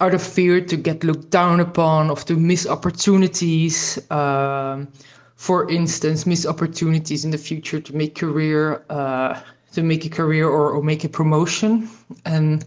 out 0.01 0.13
of 0.13 0.22
fear 0.22 0.62
to 0.62 0.78
get 0.78 1.04
looked 1.04 1.30
down 1.30 1.60
upon, 1.60 2.10
or 2.10 2.16
to 2.16 2.36
miss 2.36 2.68
opportunities. 2.68 4.00
Um, 4.12 4.88
for 5.36 5.70
instance, 5.70 6.25
miss 6.25 6.46
opportunities 6.46 7.25
in 7.25 7.32
the 7.32 7.38
future 7.38 7.80
to 7.80 7.96
make 7.96 8.16
career, 8.16 8.84
uh, 8.89 9.39
to 9.74 9.84
make 9.84 10.06
a 10.06 10.10
career 10.10 10.48
or, 10.48 10.72
or 10.72 10.84
make 10.84 11.04
a 11.04 11.10
promotion, 11.10 11.89
and 12.25 12.66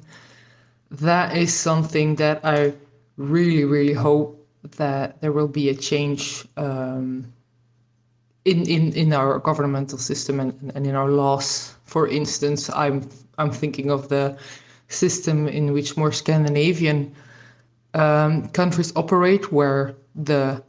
that 0.91 1.37
is 1.37 1.53
something 1.55 2.17
that 2.17 2.41
I 2.45 2.73
really, 3.17 3.65
really 3.65 3.93
hope 3.93 4.39
that 4.77 5.21
there 5.21 5.33
will 5.33 5.49
be 5.49 5.69
a 5.69 5.75
change 5.75 6.47
um, 6.57 7.33
in, 8.45 8.67
in 8.69 8.93
in 8.93 9.13
our 9.13 9.39
governmental 9.39 9.99
system 9.99 10.41
and, 10.41 10.73
and 10.75 10.87
in 10.87 10.95
our 10.95 11.09
laws. 11.09 11.75
For 11.85 12.09
instance, 12.09 12.71
I'm 12.71 13.09
I'm 13.39 13.51
thinking 13.51 13.91
of 13.91 14.09
the 14.09 14.37
system 14.89 15.49
in 15.49 15.73
which 15.73 15.97
more 15.97 16.13
Scandinavian 16.13 17.15
um, 17.95 18.49
countries 18.49 18.93
operate, 18.97 19.53
where 19.53 19.95
the 20.15 20.63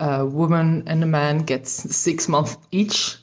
a 0.00 0.26
woman 0.26 0.82
and 0.86 1.00
the 1.02 1.06
man 1.06 1.38
gets 1.38 1.70
six 1.70 2.28
months 2.28 2.56
each, 2.72 3.16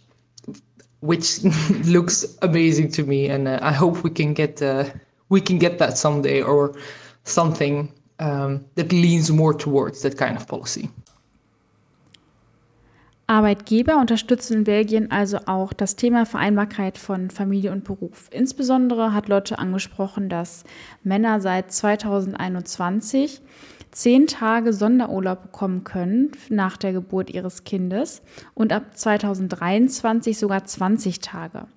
which 1.01 1.43
looks 1.85 2.37
amazing 2.41 2.91
to 2.93 3.03
me, 3.03 3.27
and 3.27 3.47
uh, 3.47 3.59
I 3.61 3.73
hope 3.73 4.03
we 4.03 4.09
can 4.09 4.33
get 4.33 4.61
uh, 4.61 4.85
we 5.29 5.41
can 5.41 5.59
get 5.59 5.79
that 5.79 5.97
someday 5.97 6.41
or 6.41 6.75
something 7.23 7.91
um, 8.19 8.65
that 8.75 8.91
leans 8.91 9.31
more 9.31 9.53
towards 9.53 10.01
that 10.01 10.17
kind 10.17 10.37
of 10.37 10.47
policy. 10.47 10.89
Arbeitgeber 13.31 13.95
unterstützen 13.95 14.57
in 14.57 14.63
Belgien 14.65 15.09
also 15.09 15.37
auch 15.45 15.71
das 15.71 15.95
Thema 15.95 16.25
Vereinbarkeit 16.25 16.97
von 16.97 17.29
Familie 17.29 17.71
und 17.71 17.85
Beruf. 17.85 18.27
Insbesondere 18.29 19.13
hat 19.13 19.29
Lotte 19.29 19.57
angesprochen, 19.57 20.27
dass 20.27 20.65
Männer 21.01 21.39
seit 21.39 21.71
2021 21.71 23.41
zehn 23.91 24.27
Tage 24.27 24.73
Sonderurlaub 24.73 25.43
bekommen 25.43 25.85
können 25.85 26.31
nach 26.49 26.75
der 26.75 26.91
Geburt 26.91 27.29
ihres 27.29 27.63
Kindes 27.63 28.21
und 28.53 28.73
ab 28.73 28.97
2023 28.97 30.37
sogar 30.37 30.65
20 30.65 31.21
Tage. 31.21 31.67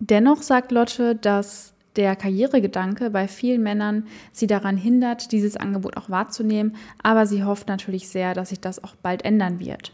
Dennoch 0.00 0.42
sagt 0.42 0.72
Lotte, 0.72 1.14
dass 1.14 1.74
der 1.94 2.16
Karrieregedanke 2.16 3.10
bei 3.10 3.28
vielen 3.28 3.62
Männern 3.62 4.08
sie 4.32 4.48
daran 4.48 4.76
hindert, 4.76 5.30
dieses 5.30 5.56
Angebot 5.56 5.96
auch 5.96 6.10
wahrzunehmen, 6.10 6.74
aber 7.04 7.26
sie 7.26 7.44
hofft 7.44 7.68
natürlich 7.68 8.08
sehr, 8.08 8.34
dass 8.34 8.48
sich 8.48 8.58
das 8.58 8.82
auch 8.82 8.96
bald 8.96 9.24
ändern 9.24 9.60
wird. 9.60 9.92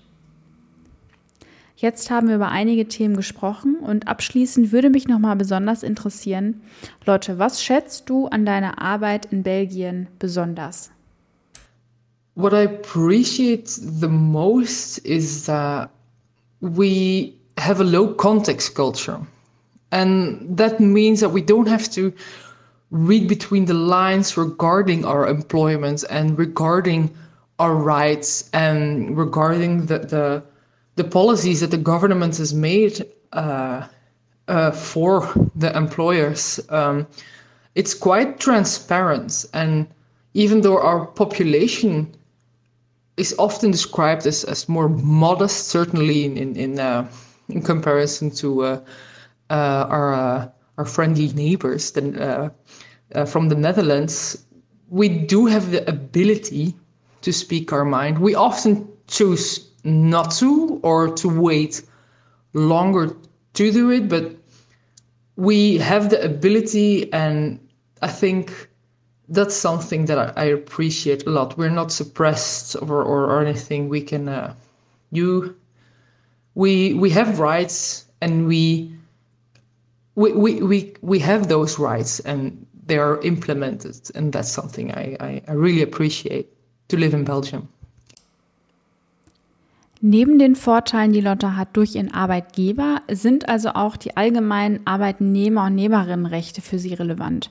Jetzt 1.81 2.11
haben 2.11 2.29
wir 2.29 2.37
über 2.37 2.49
einige 2.49 2.89
Themen 2.89 3.17
gesprochen 3.17 3.77
und 3.77 4.07
abschließend 4.07 4.71
würde 4.71 4.91
mich 4.91 5.09
nochmal 5.09 5.37
besonders 5.37 5.83
interessieren, 5.83 6.61
Lotte, 7.07 7.39
was 7.39 7.63
schätzt 7.63 8.11
du 8.11 8.27
an 8.27 8.45
deiner 8.45 8.83
Arbeit 8.83 9.27
in 9.33 9.43
Belgien 9.43 10.09
besonders? 10.19 10.91
what 12.41 12.55
I 12.55 12.63
appreciate 12.63 13.67
the 13.67 14.09
most 14.09 14.99
is 14.99 15.47
that 15.47 15.91
we 16.61 17.35
have 17.59 17.81
a 17.81 17.85
low 17.85 18.15
context 18.15 18.75
culture. 18.75 19.21
And 19.93 20.57
that 20.57 20.81
means 20.81 21.21
that 21.21 21.31
we 21.31 21.43
don't 21.43 21.69
have 21.69 21.91
to 21.91 22.13
read 22.91 23.29
between 23.29 23.67
the 23.67 23.75
lines 23.75 24.37
regarding 24.37 25.05
our 25.05 25.27
employment 25.29 26.05
and 26.09 26.39
regarding 26.39 27.15
our 27.59 27.75
rights 27.75 28.49
and 28.53 29.17
regarding 29.17 29.87
the, 29.87 29.99
the, 29.99 30.43
the 30.97 31.05
policies 31.05 31.61
that 31.61 31.71
the 31.71 31.79
government 31.79 32.37
has 32.37 32.53
made 32.53 33.07
uh, 33.33 33.87
uh, 34.49 34.71
for 34.71 35.29
the 35.55 35.75
employers. 35.77 36.61
Um, 36.69 37.07
it's 37.75 37.95
quite 37.95 38.41
transparent. 38.41 39.47
And 39.55 39.87
even 40.35 40.61
though 40.61 40.81
our 40.81 41.07
population 41.07 42.15
is 43.17 43.35
often 43.39 43.71
described 43.71 44.27
as, 44.27 44.45
as 44.45 44.69
more 44.69 44.89
modest, 44.89 45.69
certainly 45.69 46.25
in 46.25 46.37
in 46.37 46.57
in, 46.57 46.79
uh, 46.81 47.09
in 47.49 47.63
comparison 47.63 48.31
to 48.31 48.65
uh, 48.65 48.81
uh, 49.51 49.87
our 49.89 50.15
uh, 50.15 50.49
our 50.79 50.85
friendly 50.85 51.29
neighbors 51.35 51.93
than, 51.93 52.15
from 53.27 53.49
the 53.49 53.55
Netherlands. 53.55 54.47
We 54.89 55.09
do 55.09 55.47
have 55.47 55.71
the 55.71 55.89
ability 55.89 56.75
to 57.21 57.33
speak 57.33 57.73
our 57.73 57.85
mind. 57.85 58.19
We 58.19 58.35
often 58.35 58.89
choose 59.07 59.70
not 59.85 60.33
to 60.33 60.81
or 60.83 61.15
to 61.17 61.29
wait 61.29 61.83
longer 62.53 63.17
to 63.55 63.73
do 63.73 63.91
it, 63.91 64.09
but 64.09 64.37
we 65.37 65.79
have 65.79 66.11
the 66.11 66.23
ability, 66.23 67.13
and 67.13 67.59
I 68.03 68.09
think 68.09 68.69
that's 69.29 69.55
something 69.55 70.07
that 70.07 70.19
I, 70.19 70.33
I, 70.37 70.45
appreciate 70.47 71.27
a 71.27 71.31
lot. 71.31 71.57
We're 71.57 71.71
not 71.71 71.93
suppressed 71.93 72.77
or, 72.83 73.03
or, 73.03 73.25
or 73.27 73.41
anything. 73.41 73.89
We 73.89 74.03
can, 74.03 74.29
uh, 74.29 74.55
you, 75.13 75.57
we, 76.57 76.95
we 76.95 77.11
have 77.11 77.39
rights 77.39 78.07
and 78.21 78.49
we, 78.49 78.93
we, 80.17 80.33
we, 80.33 80.63
we, 80.63 80.95
we 81.01 81.19
have 81.21 81.47
those 81.47 81.79
rights 81.79 82.19
and 82.21 82.67
they 82.87 82.99
are 82.99 83.21
implemented. 83.21 84.11
And 84.17 84.33
that's 84.33 84.51
something 84.51 84.91
I, 84.93 85.17
I, 85.21 85.43
I 85.47 85.53
really 85.53 85.83
appreciate 85.83 86.53
to 86.89 86.97
live 86.97 87.15
in 87.15 87.23
Belgium. 87.23 87.69
Neben 90.03 90.39
den 90.39 90.57
Vorteilen, 90.57 91.13
die 91.13 91.21
Lotte 91.21 91.57
hat 91.57 91.77
durch 91.77 91.95
ihren 91.95 92.13
Arbeitgeber, 92.13 93.03
sind 93.11 93.51
also 93.51 93.71
auch 93.71 93.99
die 93.99 94.17
allgemeinen 94.17 94.87
Arbeitnehmer- 94.87 95.67
und 95.67 95.75
Nehmerinnenrechte 95.75 96.63
für 96.63 96.79
sie 96.79 96.95
relevant. 96.95 97.51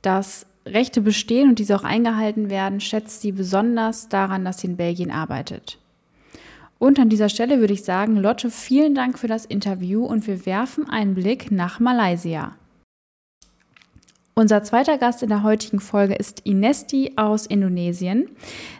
Dass 0.00 0.46
Rechte 0.64 1.00
bestehen 1.00 1.48
und 1.48 1.58
diese 1.58 1.74
auch 1.74 1.82
eingehalten 1.82 2.48
werden, 2.48 2.80
schätzt 2.80 3.22
sie 3.22 3.32
besonders 3.32 4.08
daran, 4.08 4.44
dass 4.44 4.60
sie 4.60 4.68
in 4.68 4.76
Belgien 4.76 5.10
arbeitet. 5.10 5.78
Und 6.78 7.00
an 7.00 7.08
dieser 7.08 7.28
Stelle 7.28 7.58
würde 7.58 7.74
ich 7.74 7.82
sagen, 7.82 8.16
Lotte, 8.16 8.50
vielen 8.50 8.94
Dank 8.94 9.18
für 9.18 9.28
das 9.28 9.44
Interview 9.44 10.04
und 10.04 10.26
wir 10.28 10.46
werfen 10.46 10.88
einen 10.88 11.14
Blick 11.14 11.50
nach 11.50 11.80
Malaysia. 11.80 12.54
Unser 14.36 14.64
zweiter 14.64 14.98
Gast 14.98 15.22
in 15.22 15.28
der 15.28 15.44
heutigen 15.44 15.78
Folge 15.78 16.16
ist 16.16 16.40
Inesti 16.40 17.12
aus 17.14 17.46
Indonesien. 17.46 18.28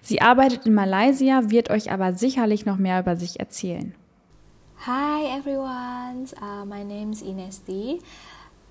Sie 0.03 0.21
arbeitet 0.21 0.67
in 0.67 0.75
Malaysia, 0.75 1.49
wird 1.49 1.71
euch 1.71 1.93
aber 1.93 2.15
sicherlich 2.15 2.67
noch 2.67 2.77
mehr 2.77 2.99
über 2.99 3.17
sich 3.17 3.39
erzählen. 3.39 3.95
Hi 4.85 5.39
everyone, 5.39 6.27
uh, 6.43 6.67
my 6.67 6.83
name 6.83 7.13
is 7.13 7.23
Inesti. 7.23 8.01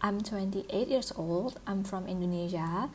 I'm 0.01 0.21
28 0.21 0.89
years 0.89 1.17
old. 1.17 1.55
I'm 1.65 1.85
from 1.85 2.05
Indonesia. 2.05 2.89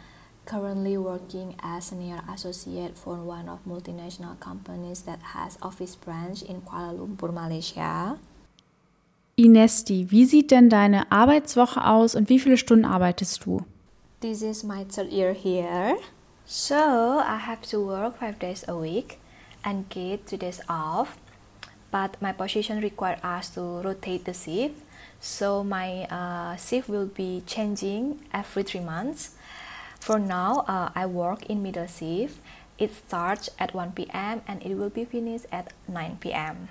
Currently 0.45 0.99
working 0.99 1.57
as 1.63 1.89
senior 1.89 2.23
associate 2.35 2.93
for 2.95 3.17
one 3.17 3.49
of 3.49 3.61
multinational 3.67 4.39
companies 4.39 5.03
that 5.05 5.19
has 5.35 5.57
office 5.63 5.97
branch 5.97 6.43
in 6.43 6.61
Kuala 6.61 6.93
Lumpur, 6.93 7.33
Malaysia. 7.33 8.19
Inesti, 9.37 10.11
wie 10.11 10.27
sieht 10.27 10.51
denn 10.51 10.69
deine 10.69 11.11
Arbeitswoche 11.11 11.87
aus 11.87 12.15
und 12.15 12.29
wie 12.29 12.39
viele 12.39 12.59
Stunden 12.59 12.85
arbeitest 12.85 13.47
du? 13.47 13.63
This 14.21 14.43
is 14.43 14.65
my 14.65 14.83
third 14.83 15.11
year 15.15 15.33
here. 15.33 15.97
So 16.45 17.23
I 17.23 17.37
have 17.37 17.63
to 17.71 17.79
work 17.79 18.19
five 18.19 18.41
days 18.41 18.65
a 18.67 18.75
week 18.75 19.21
and 19.63 19.89
get 19.91 20.27
two 20.27 20.37
days 20.37 20.61
off. 20.69 21.19
But 21.93 22.21
my 22.21 22.33
position 22.33 22.81
requires 22.83 23.23
us 23.23 23.51
to 23.51 23.61
rotate 23.61 24.25
the 24.25 24.35
shift. 24.35 24.75
So 25.21 25.63
my 25.63 26.03
uh, 26.11 26.57
shift 26.57 26.89
will 26.89 27.07
be 27.07 27.45
changing 27.47 28.19
every 28.35 28.65
three 28.65 28.81
months. 28.81 29.37
For 30.01 30.19
now, 30.19 30.65
uh, 30.67 30.91
I 30.97 31.07
work 31.07 31.47
in 31.47 31.63
middle 31.63 31.87
shift. 31.87 32.41
It 32.77 32.93
starts 32.97 33.49
at 33.61 33.73
1 33.73 33.93
p.m. 33.93 34.43
and 34.49 34.61
it 34.67 34.75
will 34.75 34.91
be 34.91 35.05
finished 35.05 35.47
at 35.53 35.73
9 35.87 36.19
p.m. 36.19 36.71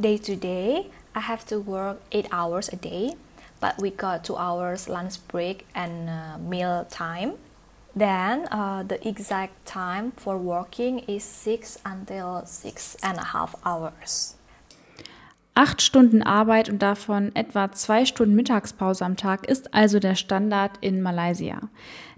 Day 0.00 0.16
to 0.16 0.34
day, 0.34 0.88
I 1.14 1.20
have 1.20 1.44
to 1.48 1.60
work 1.60 2.00
8 2.10 2.28
hours 2.32 2.70
a 2.72 2.76
day 2.76 3.16
but 3.60 3.78
we 3.78 3.90
got 3.90 4.24
two 4.24 4.36
hours 4.36 4.88
lunch 4.88 5.16
break 5.28 5.66
and 5.74 6.08
uh, 6.08 6.38
meal 6.38 6.86
time. 6.90 7.34
Then 7.94 8.48
uh, 8.50 8.82
the 8.84 9.06
exact 9.06 9.66
time 9.66 10.12
for 10.12 10.38
working 10.38 11.00
is 11.00 11.24
six 11.24 11.78
until 11.84 12.44
six 12.46 12.96
and 13.02 13.18
a 13.18 13.24
half 13.24 13.54
hours. 13.64 14.36
Acht 15.54 15.82
Stunden 15.82 16.22
Arbeit 16.22 16.68
und 16.68 16.80
davon 16.80 17.34
etwa 17.34 17.72
zwei 17.72 18.04
Stunden 18.04 18.34
Mittagspause 18.34 19.04
am 19.04 19.16
Tag 19.16 19.46
ist 19.48 19.74
also 19.74 19.98
der 19.98 20.14
Standard 20.14 20.72
in 20.80 21.02
Malaysia. 21.02 21.60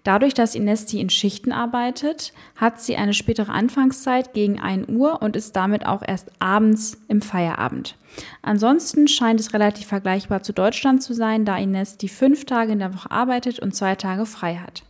Dadurch, 0.04 0.34
dass 0.34 0.54
Inesti 0.54 1.00
in 1.00 1.10
Schichten 1.10 1.52
arbeitet, 1.52 2.32
hat 2.56 2.80
sie 2.80 2.96
eine 2.96 3.14
spätere 3.14 3.52
Anfangszeit 3.52 4.34
gegen 4.34 4.60
1 4.60 4.88
Uhr 4.88 5.22
und 5.22 5.36
ist 5.36 5.54
damit 5.54 5.86
auch 5.86 6.02
erst 6.06 6.30
abends 6.40 6.98
im 7.08 7.22
Feierabend. 7.22 7.96
Ansonsten 8.42 9.08
scheint 9.08 9.40
es 9.40 9.54
relativ 9.54 9.86
vergleichbar 9.86 10.42
zu 10.42 10.52
Deutschland 10.52 11.02
zu 11.02 11.14
sein, 11.14 11.44
da 11.44 11.56
Inesti 11.56 12.08
fünf 12.08 12.44
Tage 12.44 12.72
in 12.72 12.80
der 12.80 12.94
Woche 12.94 13.10
arbeitet 13.10 13.60
und 13.60 13.74
zwei 13.74 13.94
Tage 13.94 14.26
frei 14.26 14.56
hat. 14.56 14.82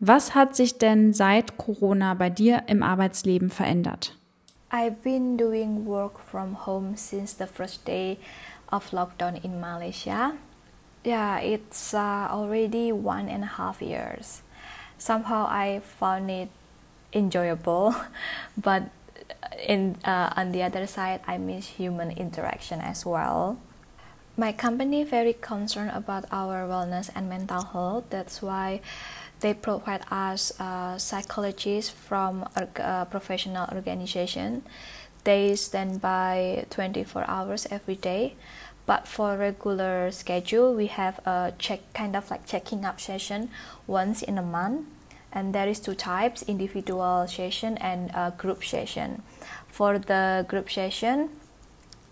Was 0.00 0.34
hat 0.34 0.54
sich 0.56 0.78
denn 0.78 1.14
seit 1.14 1.56
Corona 1.56 2.14
bei 2.14 2.28
dir 2.28 2.64
im 2.66 2.82
Arbeitsleben 2.82 3.50
verändert? 3.50 4.16
I've 4.74 5.04
been 5.04 5.36
doing 5.36 5.86
work 5.86 6.18
from 6.18 6.66
home 6.66 6.96
since 6.96 7.32
the 7.32 7.46
first 7.46 7.84
day 7.84 8.18
of 8.74 8.90
lockdown 8.90 9.38
in 9.46 9.60
Malaysia. 9.62 10.34
yeah, 11.04 11.38
it's 11.38 11.94
uh, 11.94 12.26
already 12.26 12.90
one 12.90 13.28
and 13.28 13.44
a 13.44 13.54
half 13.54 13.80
years. 13.80 14.42
Somehow 14.98 15.46
I 15.46 15.78
found 15.78 16.28
it 16.28 16.48
enjoyable, 17.12 17.94
but 18.58 18.90
in 19.62 19.94
uh, 20.02 20.34
on 20.34 20.50
the 20.50 20.66
other 20.66 20.88
side, 20.88 21.20
I 21.22 21.38
miss 21.38 21.78
human 21.78 22.10
interaction 22.10 22.80
as 22.80 23.06
well. 23.06 23.62
My 24.34 24.50
company 24.50 25.04
very 25.04 25.38
concerned 25.38 25.94
about 25.94 26.26
our 26.32 26.66
wellness 26.66 27.14
and 27.14 27.30
mental 27.30 27.62
health. 27.62 28.10
That's 28.10 28.42
why 28.42 28.82
they 29.40 29.54
provide 29.54 30.02
us 30.10 30.58
uh, 30.60 30.98
psychologists 30.98 31.90
from 31.90 32.48
a 32.56 32.66
uh, 32.82 33.04
professional 33.06 33.68
organization. 33.72 34.62
They 35.24 35.54
stand 35.56 36.00
by 36.00 36.66
24 36.70 37.24
hours 37.28 37.66
every 37.70 37.96
day. 37.96 38.36
But 38.86 39.08
for 39.08 39.36
regular 39.38 40.10
schedule 40.10 40.74
we 40.74 40.88
have 40.88 41.18
a 41.26 41.54
check 41.58 41.80
kind 41.94 42.14
of 42.14 42.30
like 42.30 42.44
checking 42.46 42.84
up 42.84 43.00
session 43.00 43.48
once 43.86 44.22
in 44.22 44.36
a 44.36 44.42
month. 44.42 44.86
And 45.32 45.54
there 45.54 45.66
is 45.66 45.80
two 45.80 45.94
types 45.94 46.42
individual 46.42 47.26
session 47.26 47.78
and 47.78 48.12
group 48.36 48.62
session. 48.62 49.22
For 49.68 49.98
the 49.98 50.44
group 50.48 50.70
session 50.70 51.30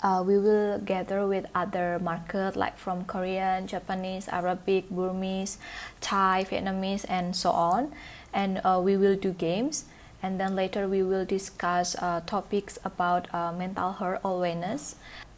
uh, 0.03 0.23
we 0.27 0.39
will 0.39 0.79
gather 0.79 1.27
with 1.27 1.47
other 1.55 1.99
market 2.03 2.57
like 2.57 2.77
from 2.77 3.05
korean 3.05 3.67
japanese 3.67 4.29
arabic 4.29 4.91
burmese 4.91 5.59
thai 6.01 6.45
vietnamese 6.51 7.07
and 7.09 7.35
so 7.35 7.51
on. 7.51 7.93
And 8.33 8.61
uh, 8.65 8.81
we 8.83 8.97
will 8.97 9.17
do 9.17 9.33
games. 9.33 9.85
And 10.23 10.39
then 10.39 10.55
later 10.55 10.89
we 10.89 11.03
will 11.03 11.25
discuss 11.25 11.97
uh, 11.99 12.21
topics 12.27 12.79
about 12.85 13.33
uh, 13.35 13.53
mental 13.53 13.93
health 13.93 14.21
awareness. 14.25 14.97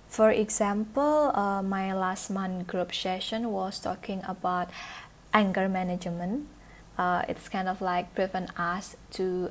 For 0.08 0.30
example, 0.30 1.32
uh, 1.34 1.62
my 1.62 1.92
last 1.92 2.30
month 2.30 2.66
group 2.66 2.94
session 2.94 3.50
was 3.50 3.80
talking 3.80 4.22
about 4.28 4.68
anger 5.32 5.68
management. 5.68 6.46
Uh, 6.96 7.22
it's 7.28 7.48
kind 7.48 7.68
of 7.68 7.80
like 7.80 8.14
prevent 8.14 8.50
us 8.58 8.94
to 9.12 9.50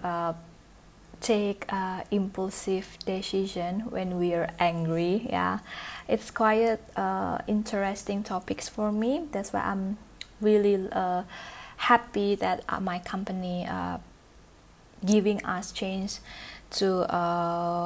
take 1.24 1.66
uh, 1.72 2.04
impulsive 2.12 2.98
decision 3.06 3.90
when 3.90 4.20
we 4.20 4.34
are 4.36 4.50
angry. 4.60 5.26
Yeah, 5.30 5.60
it's 6.08 6.30
quite 6.30 6.78
uh, 6.96 7.40
interesting 7.48 8.24
topics 8.24 8.70
for 8.70 8.92
me. 8.92 9.28
That's 9.32 9.54
why 9.54 9.62
I'm 9.62 9.98
really 10.42 10.88
uh, 10.92 11.24
happy 11.78 12.36
that 12.36 12.64
my 12.82 13.00
company 13.00 13.68
giving 15.06 15.44
us 15.46 15.72
chance 15.72 16.20
to 16.72 17.08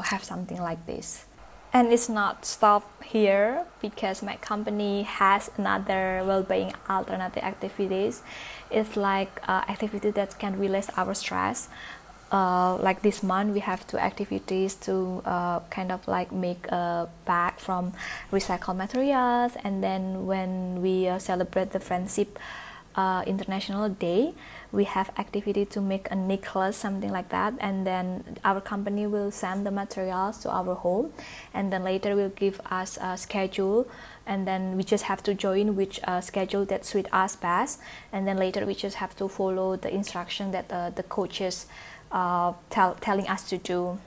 have 0.04 0.24
something 0.24 0.62
like 0.62 0.86
this 0.86 1.28
and 1.74 1.92
it's 1.92 2.10
not 2.10 2.46
stop 2.46 3.04
here 3.04 3.66
because 3.82 4.24
my 4.24 4.36
company 4.38 5.04
has 5.04 5.52
another 5.58 6.24
well-being 6.26 6.74
alternative 6.90 7.44
activities 7.44 8.24
it's 8.72 8.96
like 8.96 9.42
uh, 9.48 9.64
activity 9.68 10.10
that 10.12 10.38
can 10.40 10.58
release 10.58 10.90
our 10.98 11.14
stress 11.14 11.70
uh, 12.32 12.78
like 12.78 13.02
this 13.02 13.24
month 13.24 13.54
we 13.54 13.60
have 13.62 13.88
two 13.88 13.98
activities 13.98 14.76
to 14.76 15.22
uh, 15.26 15.60
kind 15.70 15.92
of 15.92 16.06
like 16.08 16.32
make 16.32 16.68
a 16.68 17.08
bag 17.26 17.58
from 17.58 17.94
recycled 18.32 18.78
materials. 18.78 19.54
And 19.64 19.84
then 19.84 20.26
when 20.26 20.82
we 20.82 21.08
uh, 21.08 21.20
celebrate 21.20 21.72
the 21.72 21.80
friendship 21.80 22.38
uh, 22.96 23.24
international 23.28 23.90
day 23.90 24.34
we 24.72 24.84
have 24.84 25.10
activity 25.18 25.66
to 25.66 25.80
make 25.80 26.12
a 26.12 26.16
necklace 26.16 26.76
something 26.76 27.10
like 27.10 27.30
that. 27.30 27.54
And 27.60 27.88
then 27.88 28.38
our 28.44 28.60
company 28.60 29.08
will 29.08 29.32
send 29.32 29.66
the 29.66 29.72
materials 29.72 30.40
to 30.40 30.52
our 30.52 30.76
home. 30.76 31.14
And 31.54 31.72
then 31.72 31.84
later 31.84 32.16
will 32.16 32.30
give 32.30 32.60
us 32.70 32.98
a 33.02 33.18
schedule. 33.18 33.88
And 34.26 34.46
then 34.46 34.76
we 34.76 34.84
just 34.84 35.06
have 35.06 35.24
to 35.24 35.34
join 35.34 35.78
which 35.78 36.02
uh, 36.04 36.20
schedule 36.20 36.66
that 36.66 36.86
suit 36.86 37.08
us 37.14 37.38
best. 37.38 37.80
And 38.12 38.28
then 38.28 38.38
later 38.38 38.66
we 38.66 38.76
just 38.76 38.98
have 38.98 39.16
to 39.18 39.30
follow 39.30 39.78
the 39.78 39.94
instruction 39.94 40.52
that 40.52 40.68
the 40.68 41.04
coaches 41.04 41.68
uh, 42.12 42.54
tell, 42.70 42.96
telling 43.02 43.28
us 43.28 43.48
to 43.48 43.58
do 43.58 43.98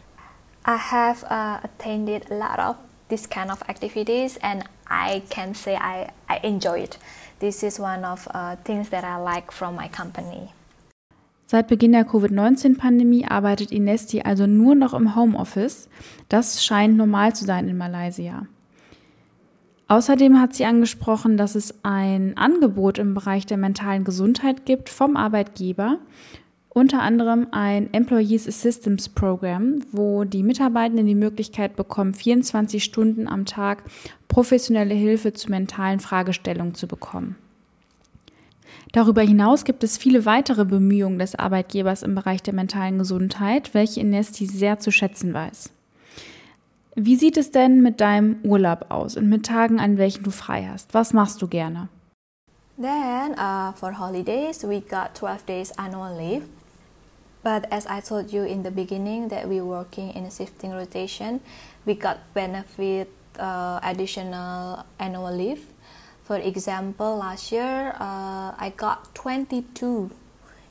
i 0.64 0.76
have 0.76 1.24
uh, 1.24 1.60
attended 1.62 2.30
a 2.30 2.34
lot 2.34 2.58
of 2.58 2.76
this 3.08 3.28
kind 3.28 3.50
of 3.50 3.62
activities 3.68 4.38
and 4.42 4.64
i 4.88 5.22
can 5.30 5.54
say 5.54 5.76
i, 5.76 6.10
I 6.28 6.38
enjoy 6.42 6.80
it 6.80 6.98
this 7.40 7.62
is 7.62 7.80
one 7.80 8.04
of 8.04 8.28
uh, 8.34 8.56
things 8.64 8.90
that 8.90 9.02
I 9.02 9.16
like 9.16 9.50
from 9.50 9.74
my 9.74 9.88
company. 9.88 10.50
Seit 11.46 11.66
Beginn 11.66 11.92
der 11.92 12.04
Covid-19-Pandemie 12.04 13.26
arbeitet 13.26 13.72
Inesti 13.72 14.22
also 14.22 14.46
nur 14.46 14.76
noch 14.76 14.94
im 14.94 15.16
Homeoffice. 15.16 15.88
Das 16.28 16.64
scheint 16.64 16.96
normal 16.96 17.34
zu 17.34 17.44
sein 17.44 17.68
in 17.68 17.76
Malaysia. 17.76 18.46
Außerdem 19.88 20.40
hat 20.40 20.54
sie 20.54 20.66
angesprochen, 20.66 21.36
dass 21.36 21.56
es 21.56 21.74
ein 21.82 22.36
Angebot 22.36 22.98
im 22.98 23.14
Bereich 23.14 23.46
der 23.46 23.56
mentalen 23.56 24.04
Gesundheit 24.04 24.64
gibt 24.64 24.88
vom 24.88 25.16
Arbeitgeber 25.16 25.98
unter 26.72 27.02
anderem 27.02 27.48
ein 27.50 27.92
Employees 27.92 28.46
Assistance 28.46 29.10
Program, 29.10 29.80
wo 29.90 30.24
die 30.24 30.44
Mitarbeitenden 30.44 31.06
die 31.06 31.16
Möglichkeit 31.16 31.74
bekommen, 31.74 32.14
24 32.14 32.82
Stunden 32.82 33.26
am 33.26 33.44
Tag 33.44 33.82
professionelle 34.28 34.94
Hilfe 34.94 35.32
zu 35.32 35.50
mentalen 35.50 35.98
Fragestellungen 35.98 36.74
zu 36.74 36.86
bekommen. 36.86 37.36
Darüber 38.92 39.22
hinaus 39.22 39.64
gibt 39.64 39.84
es 39.84 39.98
viele 39.98 40.24
weitere 40.26 40.64
Bemühungen 40.64 41.18
des 41.18 41.34
Arbeitgebers 41.34 42.02
im 42.02 42.14
Bereich 42.14 42.42
der 42.42 42.54
mentalen 42.54 42.98
Gesundheit, 42.98 43.74
welche 43.74 44.00
Inesti 44.00 44.46
sehr 44.46 44.78
zu 44.78 44.92
schätzen 44.92 45.34
weiß. 45.34 45.70
Wie 46.94 47.16
sieht 47.16 47.36
es 47.36 47.50
denn 47.50 47.82
mit 47.82 48.00
deinem 48.00 48.36
Urlaub 48.44 48.86
aus 48.90 49.16
und 49.16 49.28
mit 49.28 49.46
Tagen, 49.46 49.80
an 49.80 49.96
welchen 49.96 50.24
du 50.24 50.30
frei 50.30 50.68
hast? 50.70 50.92
Was 50.94 51.12
machst 51.12 51.42
du 51.42 51.48
gerne? 51.48 51.88
Then, 52.80 53.32
uh, 53.38 53.72
for 53.72 53.92
holidays, 53.92 54.64
we 54.64 54.80
got 54.80 55.14
12 55.14 55.46
days 55.46 55.72
annual 55.76 56.16
leave. 56.16 56.42
But 57.42 57.66
as 57.72 57.86
I 57.86 58.00
told 58.00 58.32
you 58.32 58.44
in 58.44 58.62
the 58.62 58.70
beginning 58.70 59.28
that 59.28 59.48
we're 59.48 59.64
working 59.64 60.10
in 60.10 60.24
a 60.24 60.30
shifting 60.30 60.72
rotation, 60.72 61.40
we 61.86 61.94
got 61.94 62.18
benefit 62.34 63.10
uh, 63.38 63.80
additional 63.82 64.84
annual 64.98 65.32
leave. 65.34 65.66
For 66.24 66.36
example, 66.36 67.16
last 67.16 67.50
year 67.50 67.96
uh, 67.98 68.52
I 68.56 68.72
got 68.76 69.14
22 69.14 70.10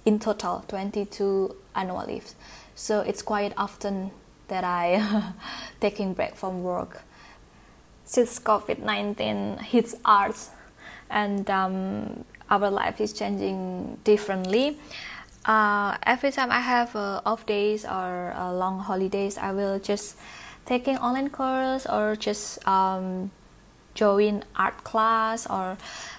in 0.05 0.19
total, 0.19 0.63
22 0.67 1.55
annual 1.75 2.05
leaves. 2.05 2.35
So 2.75 3.01
it's 3.01 3.21
quite 3.21 3.53
often 3.57 4.11
that 4.47 4.63
I 4.63 5.33
taking 5.81 6.13
break 6.13 6.35
from 6.35 6.63
work. 6.63 7.01
Since 8.05 8.39
COVID-19 8.39 9.61
hits 9.61 9.95
us 10.05 10.49
and 11.09 11.49
um, 11.49 12.25
our 12.49 12.69
life 12.71 13.01
is 13.01 13.13
changing 13.13 13.99
differently, 14.03 14.77
uh, 15.49 15.97
every 16.05 16.31
time 16.31 16.51
I 16.51 16.59
have 16.61 16.95
uh, 16.95 17.21
off 17.25 17.45
days 17.45 17.83
or 17.83 18.33
uh, 18.37 18.53
long 18.53 18.79
holidays, 18.79 19.37
I 19.37 19.51
will 19.51 19.79
just 19.79 20.15
taking 20.65 20.97
online 20.97 21.29
course 21.31 21.87
or 21.87 22.15
just 22.15 22.65
um, 22.67 23.31
join 23.95 24.43
art 24.55 24.83
class 24.83 25.47
or 25.49 25.77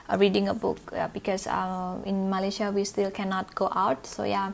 uh, 0.09 0.19
reading 0.19 0.49
a 0.49 0.55
book 0.55 0.79
because 1.15 1.47
uh, 1.47 1.95
in 2.05 2.29
Malaysia 2.29 2.73
we 2.75 2.85
still 2.85 3.11
cannot 3.11 3.55
go 3.55 3.71
out. 3.73 4.05
So 4.05 4.25
yeah, 4.25 4.53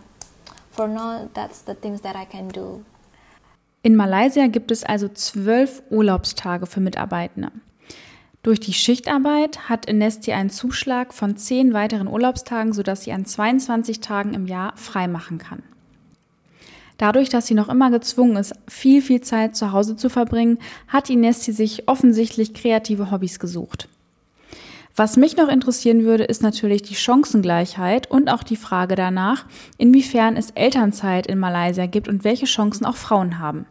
for 0.71 0.87
now 0.87 1.31
that's 1.33 1.63
the 1.63 1.75
things 1.75 2.03
that 2.03 2.15
I 2.15 2.27
can 2.27 2.49
do. 2.49 2.85
In 3.83 3.97
Malaysia 3.97 4.49
gibt 4.49 4.71
es 4.73 4.85
also 4.85 5.09
zwölf 5.09 5.81
Urlaubstage 5.91 6.67
für 6.67 6.81
Mitarbeitende. 6.81 7.53
Durch 8.47 8.61
die 8.61 8.75
Schichtarbeit 8.75 9.69
hat 9.69 9.87
Inesti 9.87 10.31
einen 10.31 10.51
Zuschlag 10.51 11.13
von 11.13 11.37
zehn 11.37 11.73
weiteren 11.73 12.07
Urlaubstagen, 12.07 12.73
sodass 12.73 13.03
sie 13.03 13.11
an 13.11 13.27
22 13.27 13.99
Tagen 13.99 14.35
im 14.35 14.47
Jahr 14.47 14.73
freimachen 14.77 15.39
kann. 15.39 15.65
Dadurch, 16.97 17.29
dass 17.29 17.49
sie 17.49 17.55
noch 17.55 17.69
immer 17.69 17.91
gezwungen 17.91 18.37
ist, 18.37 18.55
viel, 18.69 19.03
viel 19.03 19.21
Zeit 19.21 19.57
zu 19.57 19.73
Hause 19.73 19.97
zu 19.97 20.09
verbringen, 20.09 20.61
hat 20.87 21.11
Inesti 21.11 21.51
sich 21.51 21.89
offensichtlich 21.89 22.55
kreative 22.55 23.11
Hobbys 23.11 23.41
gesucht. 23.41 23.89
Was 24.95 25.17
mich 25.17 25.37
noch 25.37 25.49
interessieren 25.49 26.05
würde, 26.05 26.23
ist 26.23 26.45
natürlich 26.45 26.83
die 26.83 26.95
Chancengleichheit 26.95 28.09
und 28.09 28.29
auch 28.29 28.45
die 28.45 28.55
Frage 28.55 28.95
danach, 28.95 29.45
inwiefern 29.77 30.37
es 30.37 30.53
Elternzeit 30.53 31.27
in 31.27 31.41
Malaysia 31.41 31.87
gibt 31.87 32.07
und 32.07 32.23
welche 32.23 32.47
Chancen 32.47 32.87
auch 32.87 32.97
Frauen 32.97 33.41
haben. 33.41 33.67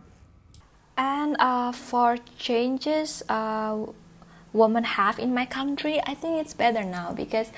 And 0.98 1.38
uh, 1.42 1.72
for 1.72 2.16
changes, 2.38 3.24
uh 3.30 3.94
women 4.56 4.84
have 4.84 5.20
in 5.20 5.34
my 5.34 5.46
country, 5.46 6.02
I 6.08 6.16
think 6.16 6.40
it's 6.40 6.54
better 6.54 6.84
now 6.84 7.12
because 7.12 7.52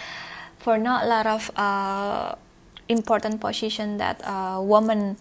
for 0.57 0.77
not 0.77 1.05
a 1.05 1.07
lot 1.07 1.27
of 1.27 1.51
uh, 1.55 2.35
important 2.89 3.39
position 3.39 3.97
that 3.97 4.21
uh, 4.25 4.59
women 4.61 5.17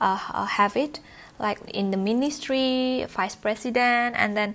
uh, 0.00 0.16
have 0.16 0.76
it, 0.76 1.00
like 1.38 1.60
in 1.68 1.90
the 1.90 1.96
ministry, 1.96 3.04
vice 3.08 3.36
president, 3.36 4.16
and 4.16 4.36
then 4.36 4.54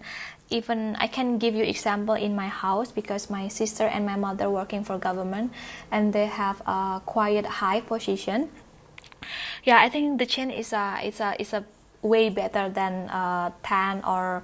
even 0.49 0.95
I 0.97 1.07
can 1.07 1.37
give 1.37 1.55
you 1.55 1.63
example 1.63 2.15
in 2.15 2.35
my 2.35 2.47
house 2.47 2.91
because 2.91 3.29
my 3.29 3.47
sister 3.47 3.83
and 3.85 4.05
my 4.05 4.15
mother 4.15 4.49
working 4.49 4.83
for 4.83 4.97
government 4.97 5.51
and 5.91 6.13
they 6.13 6.27
have 6.27 6.61
a 6.65 7.01
quite 7.05 7.45
high 7.45 7.81
position. 7.81 8.49
Yeah, 9.63 9.79
I 9.79 9.89
think 9.89 10.19
the 10.19 10.25
change 10.25 10.53
is 10.53 10.73
a 10.73 10.99
is 11.03 11.19
a 11.19 11.33
is 11.39 11.53
a 11.53 11.65
way 12.01 12.29
better 12.29 12.69
than 12.69 13.09
uh, 13.09 13.49
10 13.63 14.03
or 14.05 14.43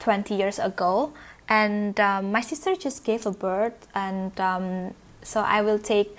20 0.00 0.34
years 0.34 0.58
ago 0.58 1.12
and 1.48 1.98
um, 2.00 2.32
my 2.32 2.40
sister 2.40 2.74
just 2.74 3.04
gave 3.04 3.26
a 3.26 3.30
birth 3.30 3.86
and 3.94 4.38
um, 4.40 4.94
so 5.22 5.40
i 5.40 5.60
will 5.62 5.78
take 5.78 6.16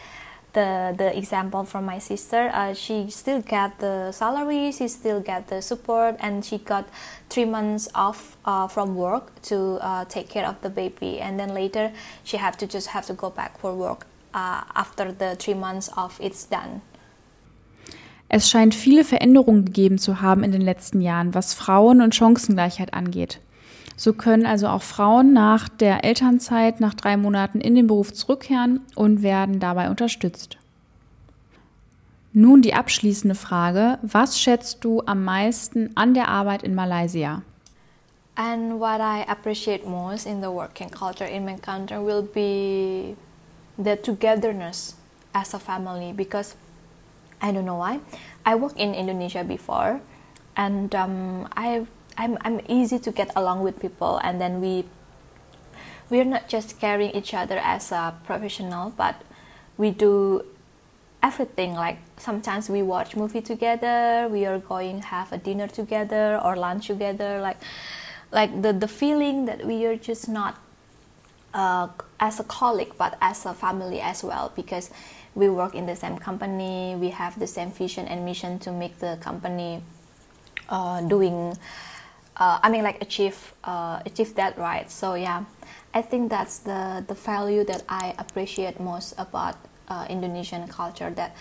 the, 0.57 0.95
the 0.97 1.15
example 1.15 1.63
from 1.63 1.85
my 1.85 1.99
sister. 1.99 2.49
Uh, 2.51 2.73
she 2.73 3.09
still 3.09 3.41
got 3.41 3.77
the 3.79 4.11
salary 4.11 4.71
she 4.71 4.87
still 4.87 5.21
got 5.21 5.47
the 5.47 5.61
support 5.61 6.15
and 6.19 6.43
she 6.43 6.57
got 6.57 6.85
three 7.29 7.45
months 7.45 7.87
off 7.93 8.37
uh, 8.45 8.67
from 8.67 8.95
work 8.95 9.25
to 9.43 9.77
uh, 9.81 10.05
take 10.05 10.27
care 10.29 10.47
of 10.47 10.55
the 10.61 10.69
baby. 10.69 11.19
And 11.19 11.39
then 11.39 11.53
later 11.53 11.91
she 12.23 12.37
have 12.37 12.57
to 12.57 12.65
just 12.67 12.87
have 12.87 13.05
to 13.05 13.13
go 13.13 13.29
back 13.29 13.59
for 13.59 13.73
work 13.75 14.07
uh, 14.33 14.63
after 14.75 15.11
the 15.11 15.35
three 15.35 15.53
months 15.53 15.89
off 15.95 16.19
it's 16.19 16.45
done. 16.49 16.81
Es 18.29 18.49
scheint 18.49 18.75
viele 18.75 19.05
Veränderungen 19.05 19.63
gegeben 19.63 19.99
zu 19.99 20.19
haben 20.21 20.43
in 20.43 20.51
den 20.51 20.61
letzten 20.61 20.99
Jahren, 20.99 21.33
was 21.33 21.53
Frauen- 21.53 22.01
und 22.01 22.13
Chancengleichheit 22.13 22.93
angeht. 22.93 23.39
So 23.97 24.13
können 24.13 24.45
also 24.45 24.67
auch 24.67 24.83
Frauen 24.83 25.33
nach 25.33 25.67
der 25.67 26.03
Elternzeit 26.03 26.79
nach 26.79 26.93
drei 26.93 27.17
Monaten 27.17 27.59
in 27.59 27.73
den 27.75 27.87
Beruf 27.87 28.13
zurückkehren 28.13 28.81
und 28.95 29.23
werden 29.23 29.59
dabei 29.59 29.89
unterstützt. 29.89 30.57
Nun 32.31 32.61
die 32.61 32.75
abschließende 32.75 33.33
Frage. 33.33 33.97
Was 34.03 34.39
schätzt 34.39 34.83
du 34.83 35.01
am 35.07 35.25
meisten 35.25 35.89
an 35.95 36.13
der 36.13 36.27
Arbeit 36.27 36.61
in 36.61 36.75
Malaysia? 36.75 37.41
And 38.35 38.79
what 38.79 38.99
I 39.01 39.25
appreciate 39.27 39.83
most 39.87 40.27
in 40.27 40.43
the 40.43 40.47
working 40.47 40.91
culture 40.91 41.27
in 41.27 41.43
my 41.43 41.55
country 41.55 41.97
will 41.97 42.21
be 42.21 43.15
the 43.83 43.95
togetherness 43.95 44.95
as 45.33 45.55
a 45.55 45.59
family 45.59 46.13
because 46.13 46.55
I 47.41 47.51
don't 47.51 47.65
know 47.65 47.79
why. 47.79 47.99
I 48.45 48.53
worked 48.53 48.77
in 48.77 48.93
Indonesia 48.93 49.43
before 49.43 49.99
and 50.55 50.93
um, 50.93 51.47
I 51.57 51.87
I'm, 52.17 52.37
I'm 52.41 52.61
easy 52.67 52.99
to 52.99 53.11
get 53.11 53.31
along 53.35 53.63
with 53.63 53.79
people 53.79 54.19
and 54.23 54.41
then 54.41 54.61
we 54.61 54.85
we're 56.09 56.23
not 56.23 56.47
just 56.47 56.79
carrying 56.79 57.11
each 57.11 57.33
other 57.33 57.57
as 57.57 57.91
a 57.91 58.15
professional 58.25 58.91
but 58.91 59.21
we 59.77 59.91
do 59.91 60.43
everything. 61.21 61.73
Like 61.73 61.99
sometimes 62.17 62.69
we 62.69 62.81
watch 62.81 63.15
movie 63.15 63.41
together 63.41 64.27
we 64.31 64.45
are 64.45 64.59
going 64.59 65.01
have 65.01 65.31
a 65.31 65.37
dinner 65.37 65.67
together 65.67 66.39
or 66.43 66.55
lunch 66.55 66.87
together 66.87 67.39
like 67.41 67.57
like 68.31 68.61
the 68.61 68.73
the 68.73 68.87
feeling 68.87 69.45
that 69.45 69.65
we 69.65 69.85
are 69.85 69.95
just 69.95 70.27
not 70.27 70.57
uh, 71.53 71.87
as 72.19 72.39
a 72.39 72.43
colleague 72.43 72.93
but 72.97 73.17
as 73.21 73.45
a 73.45 73.53
family 73.53 74.01
as 74.01 74.23
well 74.23 74.51
because 74.55 74.89
we 75.35 75.49
work 75.49 75.75
in 75.75 75.85
the 75.85 75.95
same 75.95 76.17
company 76.17 76.95
we 76.95 77.09
have 77.09 77.37
the 77.39 77.47
same 77.47 77.71
vision 77.71 78.07
and 78.07 78.25
mission 78.25 78.59
to 78.59 78.71
make 78.71 78.97
the 78.99 79.17
company 79.21 79.81
uh, 80.69 81.01
doing 81.01 81.55
uh, 82.39 82.59
I 82.61 82.69
mean 82.69 82.83
like 82.83 83.01
achieve 83.01 83.53
uh, 83.63 83.99
achieve 84.05 84.35
that 84.35 84.57
right. 84.57 84.89
So 84.89 85.15
yeah, 85.15 85.45
I 85.93 86.01
think 86.01 86.29
that's 86.29 86.59
the 86.59 87.03
the 87.07 87.15
value 87.15 87.63
that 87.65 87.83
I 87.89 88.15
appreciate 88.17 88.79
most 88.79 89.13
about 89.17 89.55
uh, 89.89 90.05
Indonesian 90.09 90.67
culture 90.67 91.09
that 91.11 91.35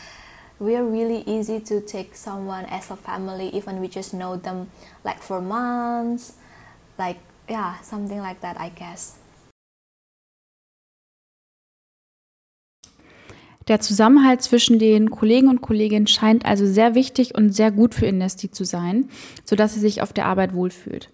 we 0.58 0.74
are 0.74 0.84
really 0.84 1.22
easy 1.26 1.60
to 1.60 1.80
take 1.80 2.14
someone 2.16 2.64
as 2.66 2.90
a 2.90 2.96
family 2.96 3.48
even 3.48 3.80
we 3.80 3.88
just 3.88 4.14
know 4.14 4.36
them 4.36 4.70
like 5.04 5.20
for 5.20 5.40
months 5.40 6.32
like 6.98 7.18
yeah 7.48 7.78
something 7.80 8.18
like 8.18 8.40
that 8.40 8.58
i 8.58 8.70
guess 8.70 9.18
Der 13.68 13.80
Zusammenhalt 13.80 14.42
zwischen 14.42 14.78
den 14.78 15.10
Kollegen 15.10 15.48
und 15.48 15.60
Kolleginnen 15.60 16.06
scheint 16.06 16.44
also 16.46 16.66
sehr 16.66 16.94
wichtig 16.94 17.34
und 17.34 17.52
sehr 17.52 17.72
gut 17.72 17.94
für 17.94 18.06
Indesti 18.06 18.50
zu 18.50 18.64
sein, 18.64 19.08
sodass 19.44 19.74
sie 19.74 19.80
sich 19.80 20.02
auf 20.02 20.12
der 20.12 20.26
Arbeit 20.26 20.54
wohlfühlt. 20.54 21.08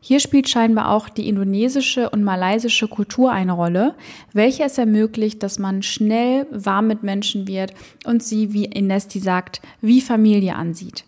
Hier 0.00 0.18
spielt 0.18 0.48
scheinbar 0.48 0.90
auch 0.90 1.08
die 1.08 1.28
indonesische 1.28 2.10
und 2.10 2.24
malaysische 2.24 2.88
Kultur 2.88 3.30
eine 3.30 3.52
Rolle, 3.52 3.94
welche 4.32 4.64
es 4.64 4.78
ermöglicht, 4.78 5.42
dass 5.42 5.60
man 5.60 5.82
schnell 5.82 6.46
warm 6.50 6.88
mit 6.88 7.04
Menschen 7.04 7.46
wird 7.46 7.72
und 8.04 8.22
sie, 8.22 8.52
wie 8.52 8.64
Indesti 8.64 9.20
sagt, 9.20 9.60
wie 9.80 10.00
Familie 10.00 10.56
ansieht. 10.56 11.04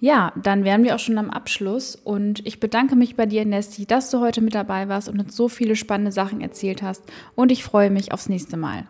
Ja, 0.00 0.32
dann 0.42 0.64
wären 0.64 0.84
wir 0.84 0.94
auch 0.94 1.00
schon 1.00 1.18
am 1.18 1.30
Abschluss 1.30 1.96
und 1.96 2.46
ich 2.46 2.60
bedanke 2.60 2.94
mich 2.94 3.16
bei 3.16 3.26
dir, 3.26 3.44
Nesti, 3.44 3.84
dass 3.84 4.10
du 4.10 4.20
heute 4.20 4.40
mit 4.40 4.54
dabei 4.54 4.88
warst 4.88 5.08
und 5.08 5.18
uns 5.18 5.34
so 5.34 5.48
viele 5.48 5.76
spannende 5.76 6.12
Sachen 6.12 6.40
erzählt 6.40 6.82
hast 6.82 7.02
und 7.34 7.50
ich 7.50 7.64
freue 7.64 7.90
mich 7.90 8.12
aufs 8.12 8.28
nächste 8.28 8.56
Mal. 8.56 8.84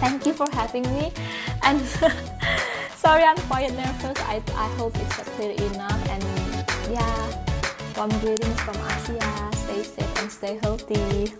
Thank 0.00 0.26
you 0.26 0.32
for 0.32 0.46
having 0.52 0.82
me. 0.94 1.12
And 1.62 1.80
sorry, 2.96 3.22
I'm 3.22 3.36
quite 3.48 3.70
nervous. 3.72 4.18
I, 4.26 4.42
I 4.56 4.68
hope 4.78 4.96
it's 4.96 5.16
clear 5.36 5.52
enough. 5.52 6.00
And 6.08 6.24
yeah, 6.90 7.96
warm 7.96 8.10
greetings 8.20 8.60
from 8.60 8.76
Asia. 8.88 9.50
Stay 9.56 9.82
safe 9.82 10.22
and 10.22 10.32
stay 10.32 10.58
healthy. 10.62 11.32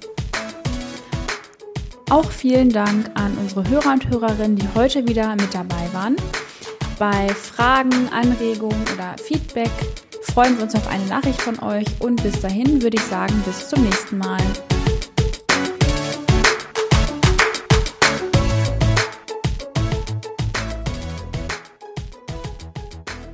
Auch 2.10 2.30
vielen 2.30 2.70
Dank 2.70 3.08
an 3.14 3.38
unsere 3.38 3.68
Hörer 3.68 3.92
und 3.92 4.08
Hörerinnen, 4.10 4.56
die 4.56 4.68
heute 4.74 5.06
wieder 5.06 5.36
mit 5.36 5.54
dabei 5.54 5.88
waren. 5.92 6.16
Bei 6.98 7.28
Fragen, 7.28 8.08
Anregungen 8.12 8.82
oder 8.92 9.16
Feedback 9.16 9.70
freuen 10.22 10.56
wir 10.56 10.64
uns 10.64 10.74
auf 10.74 10.86
eine 10.88 11.06
Nachricht 11.06 11.40
von 11.40 11.58
euch 11.60 11.86
und 12.00 12.22
bis 12.22 12.40
dahin 12.40 12.82
würde 12.82 12.96
ich 12.96 13.04
sagen, 13.04 13.40
bis 13.46 13.68
zum 13.68 13.84
nächsten 13.84 14.18
Mal. 14.18 14.42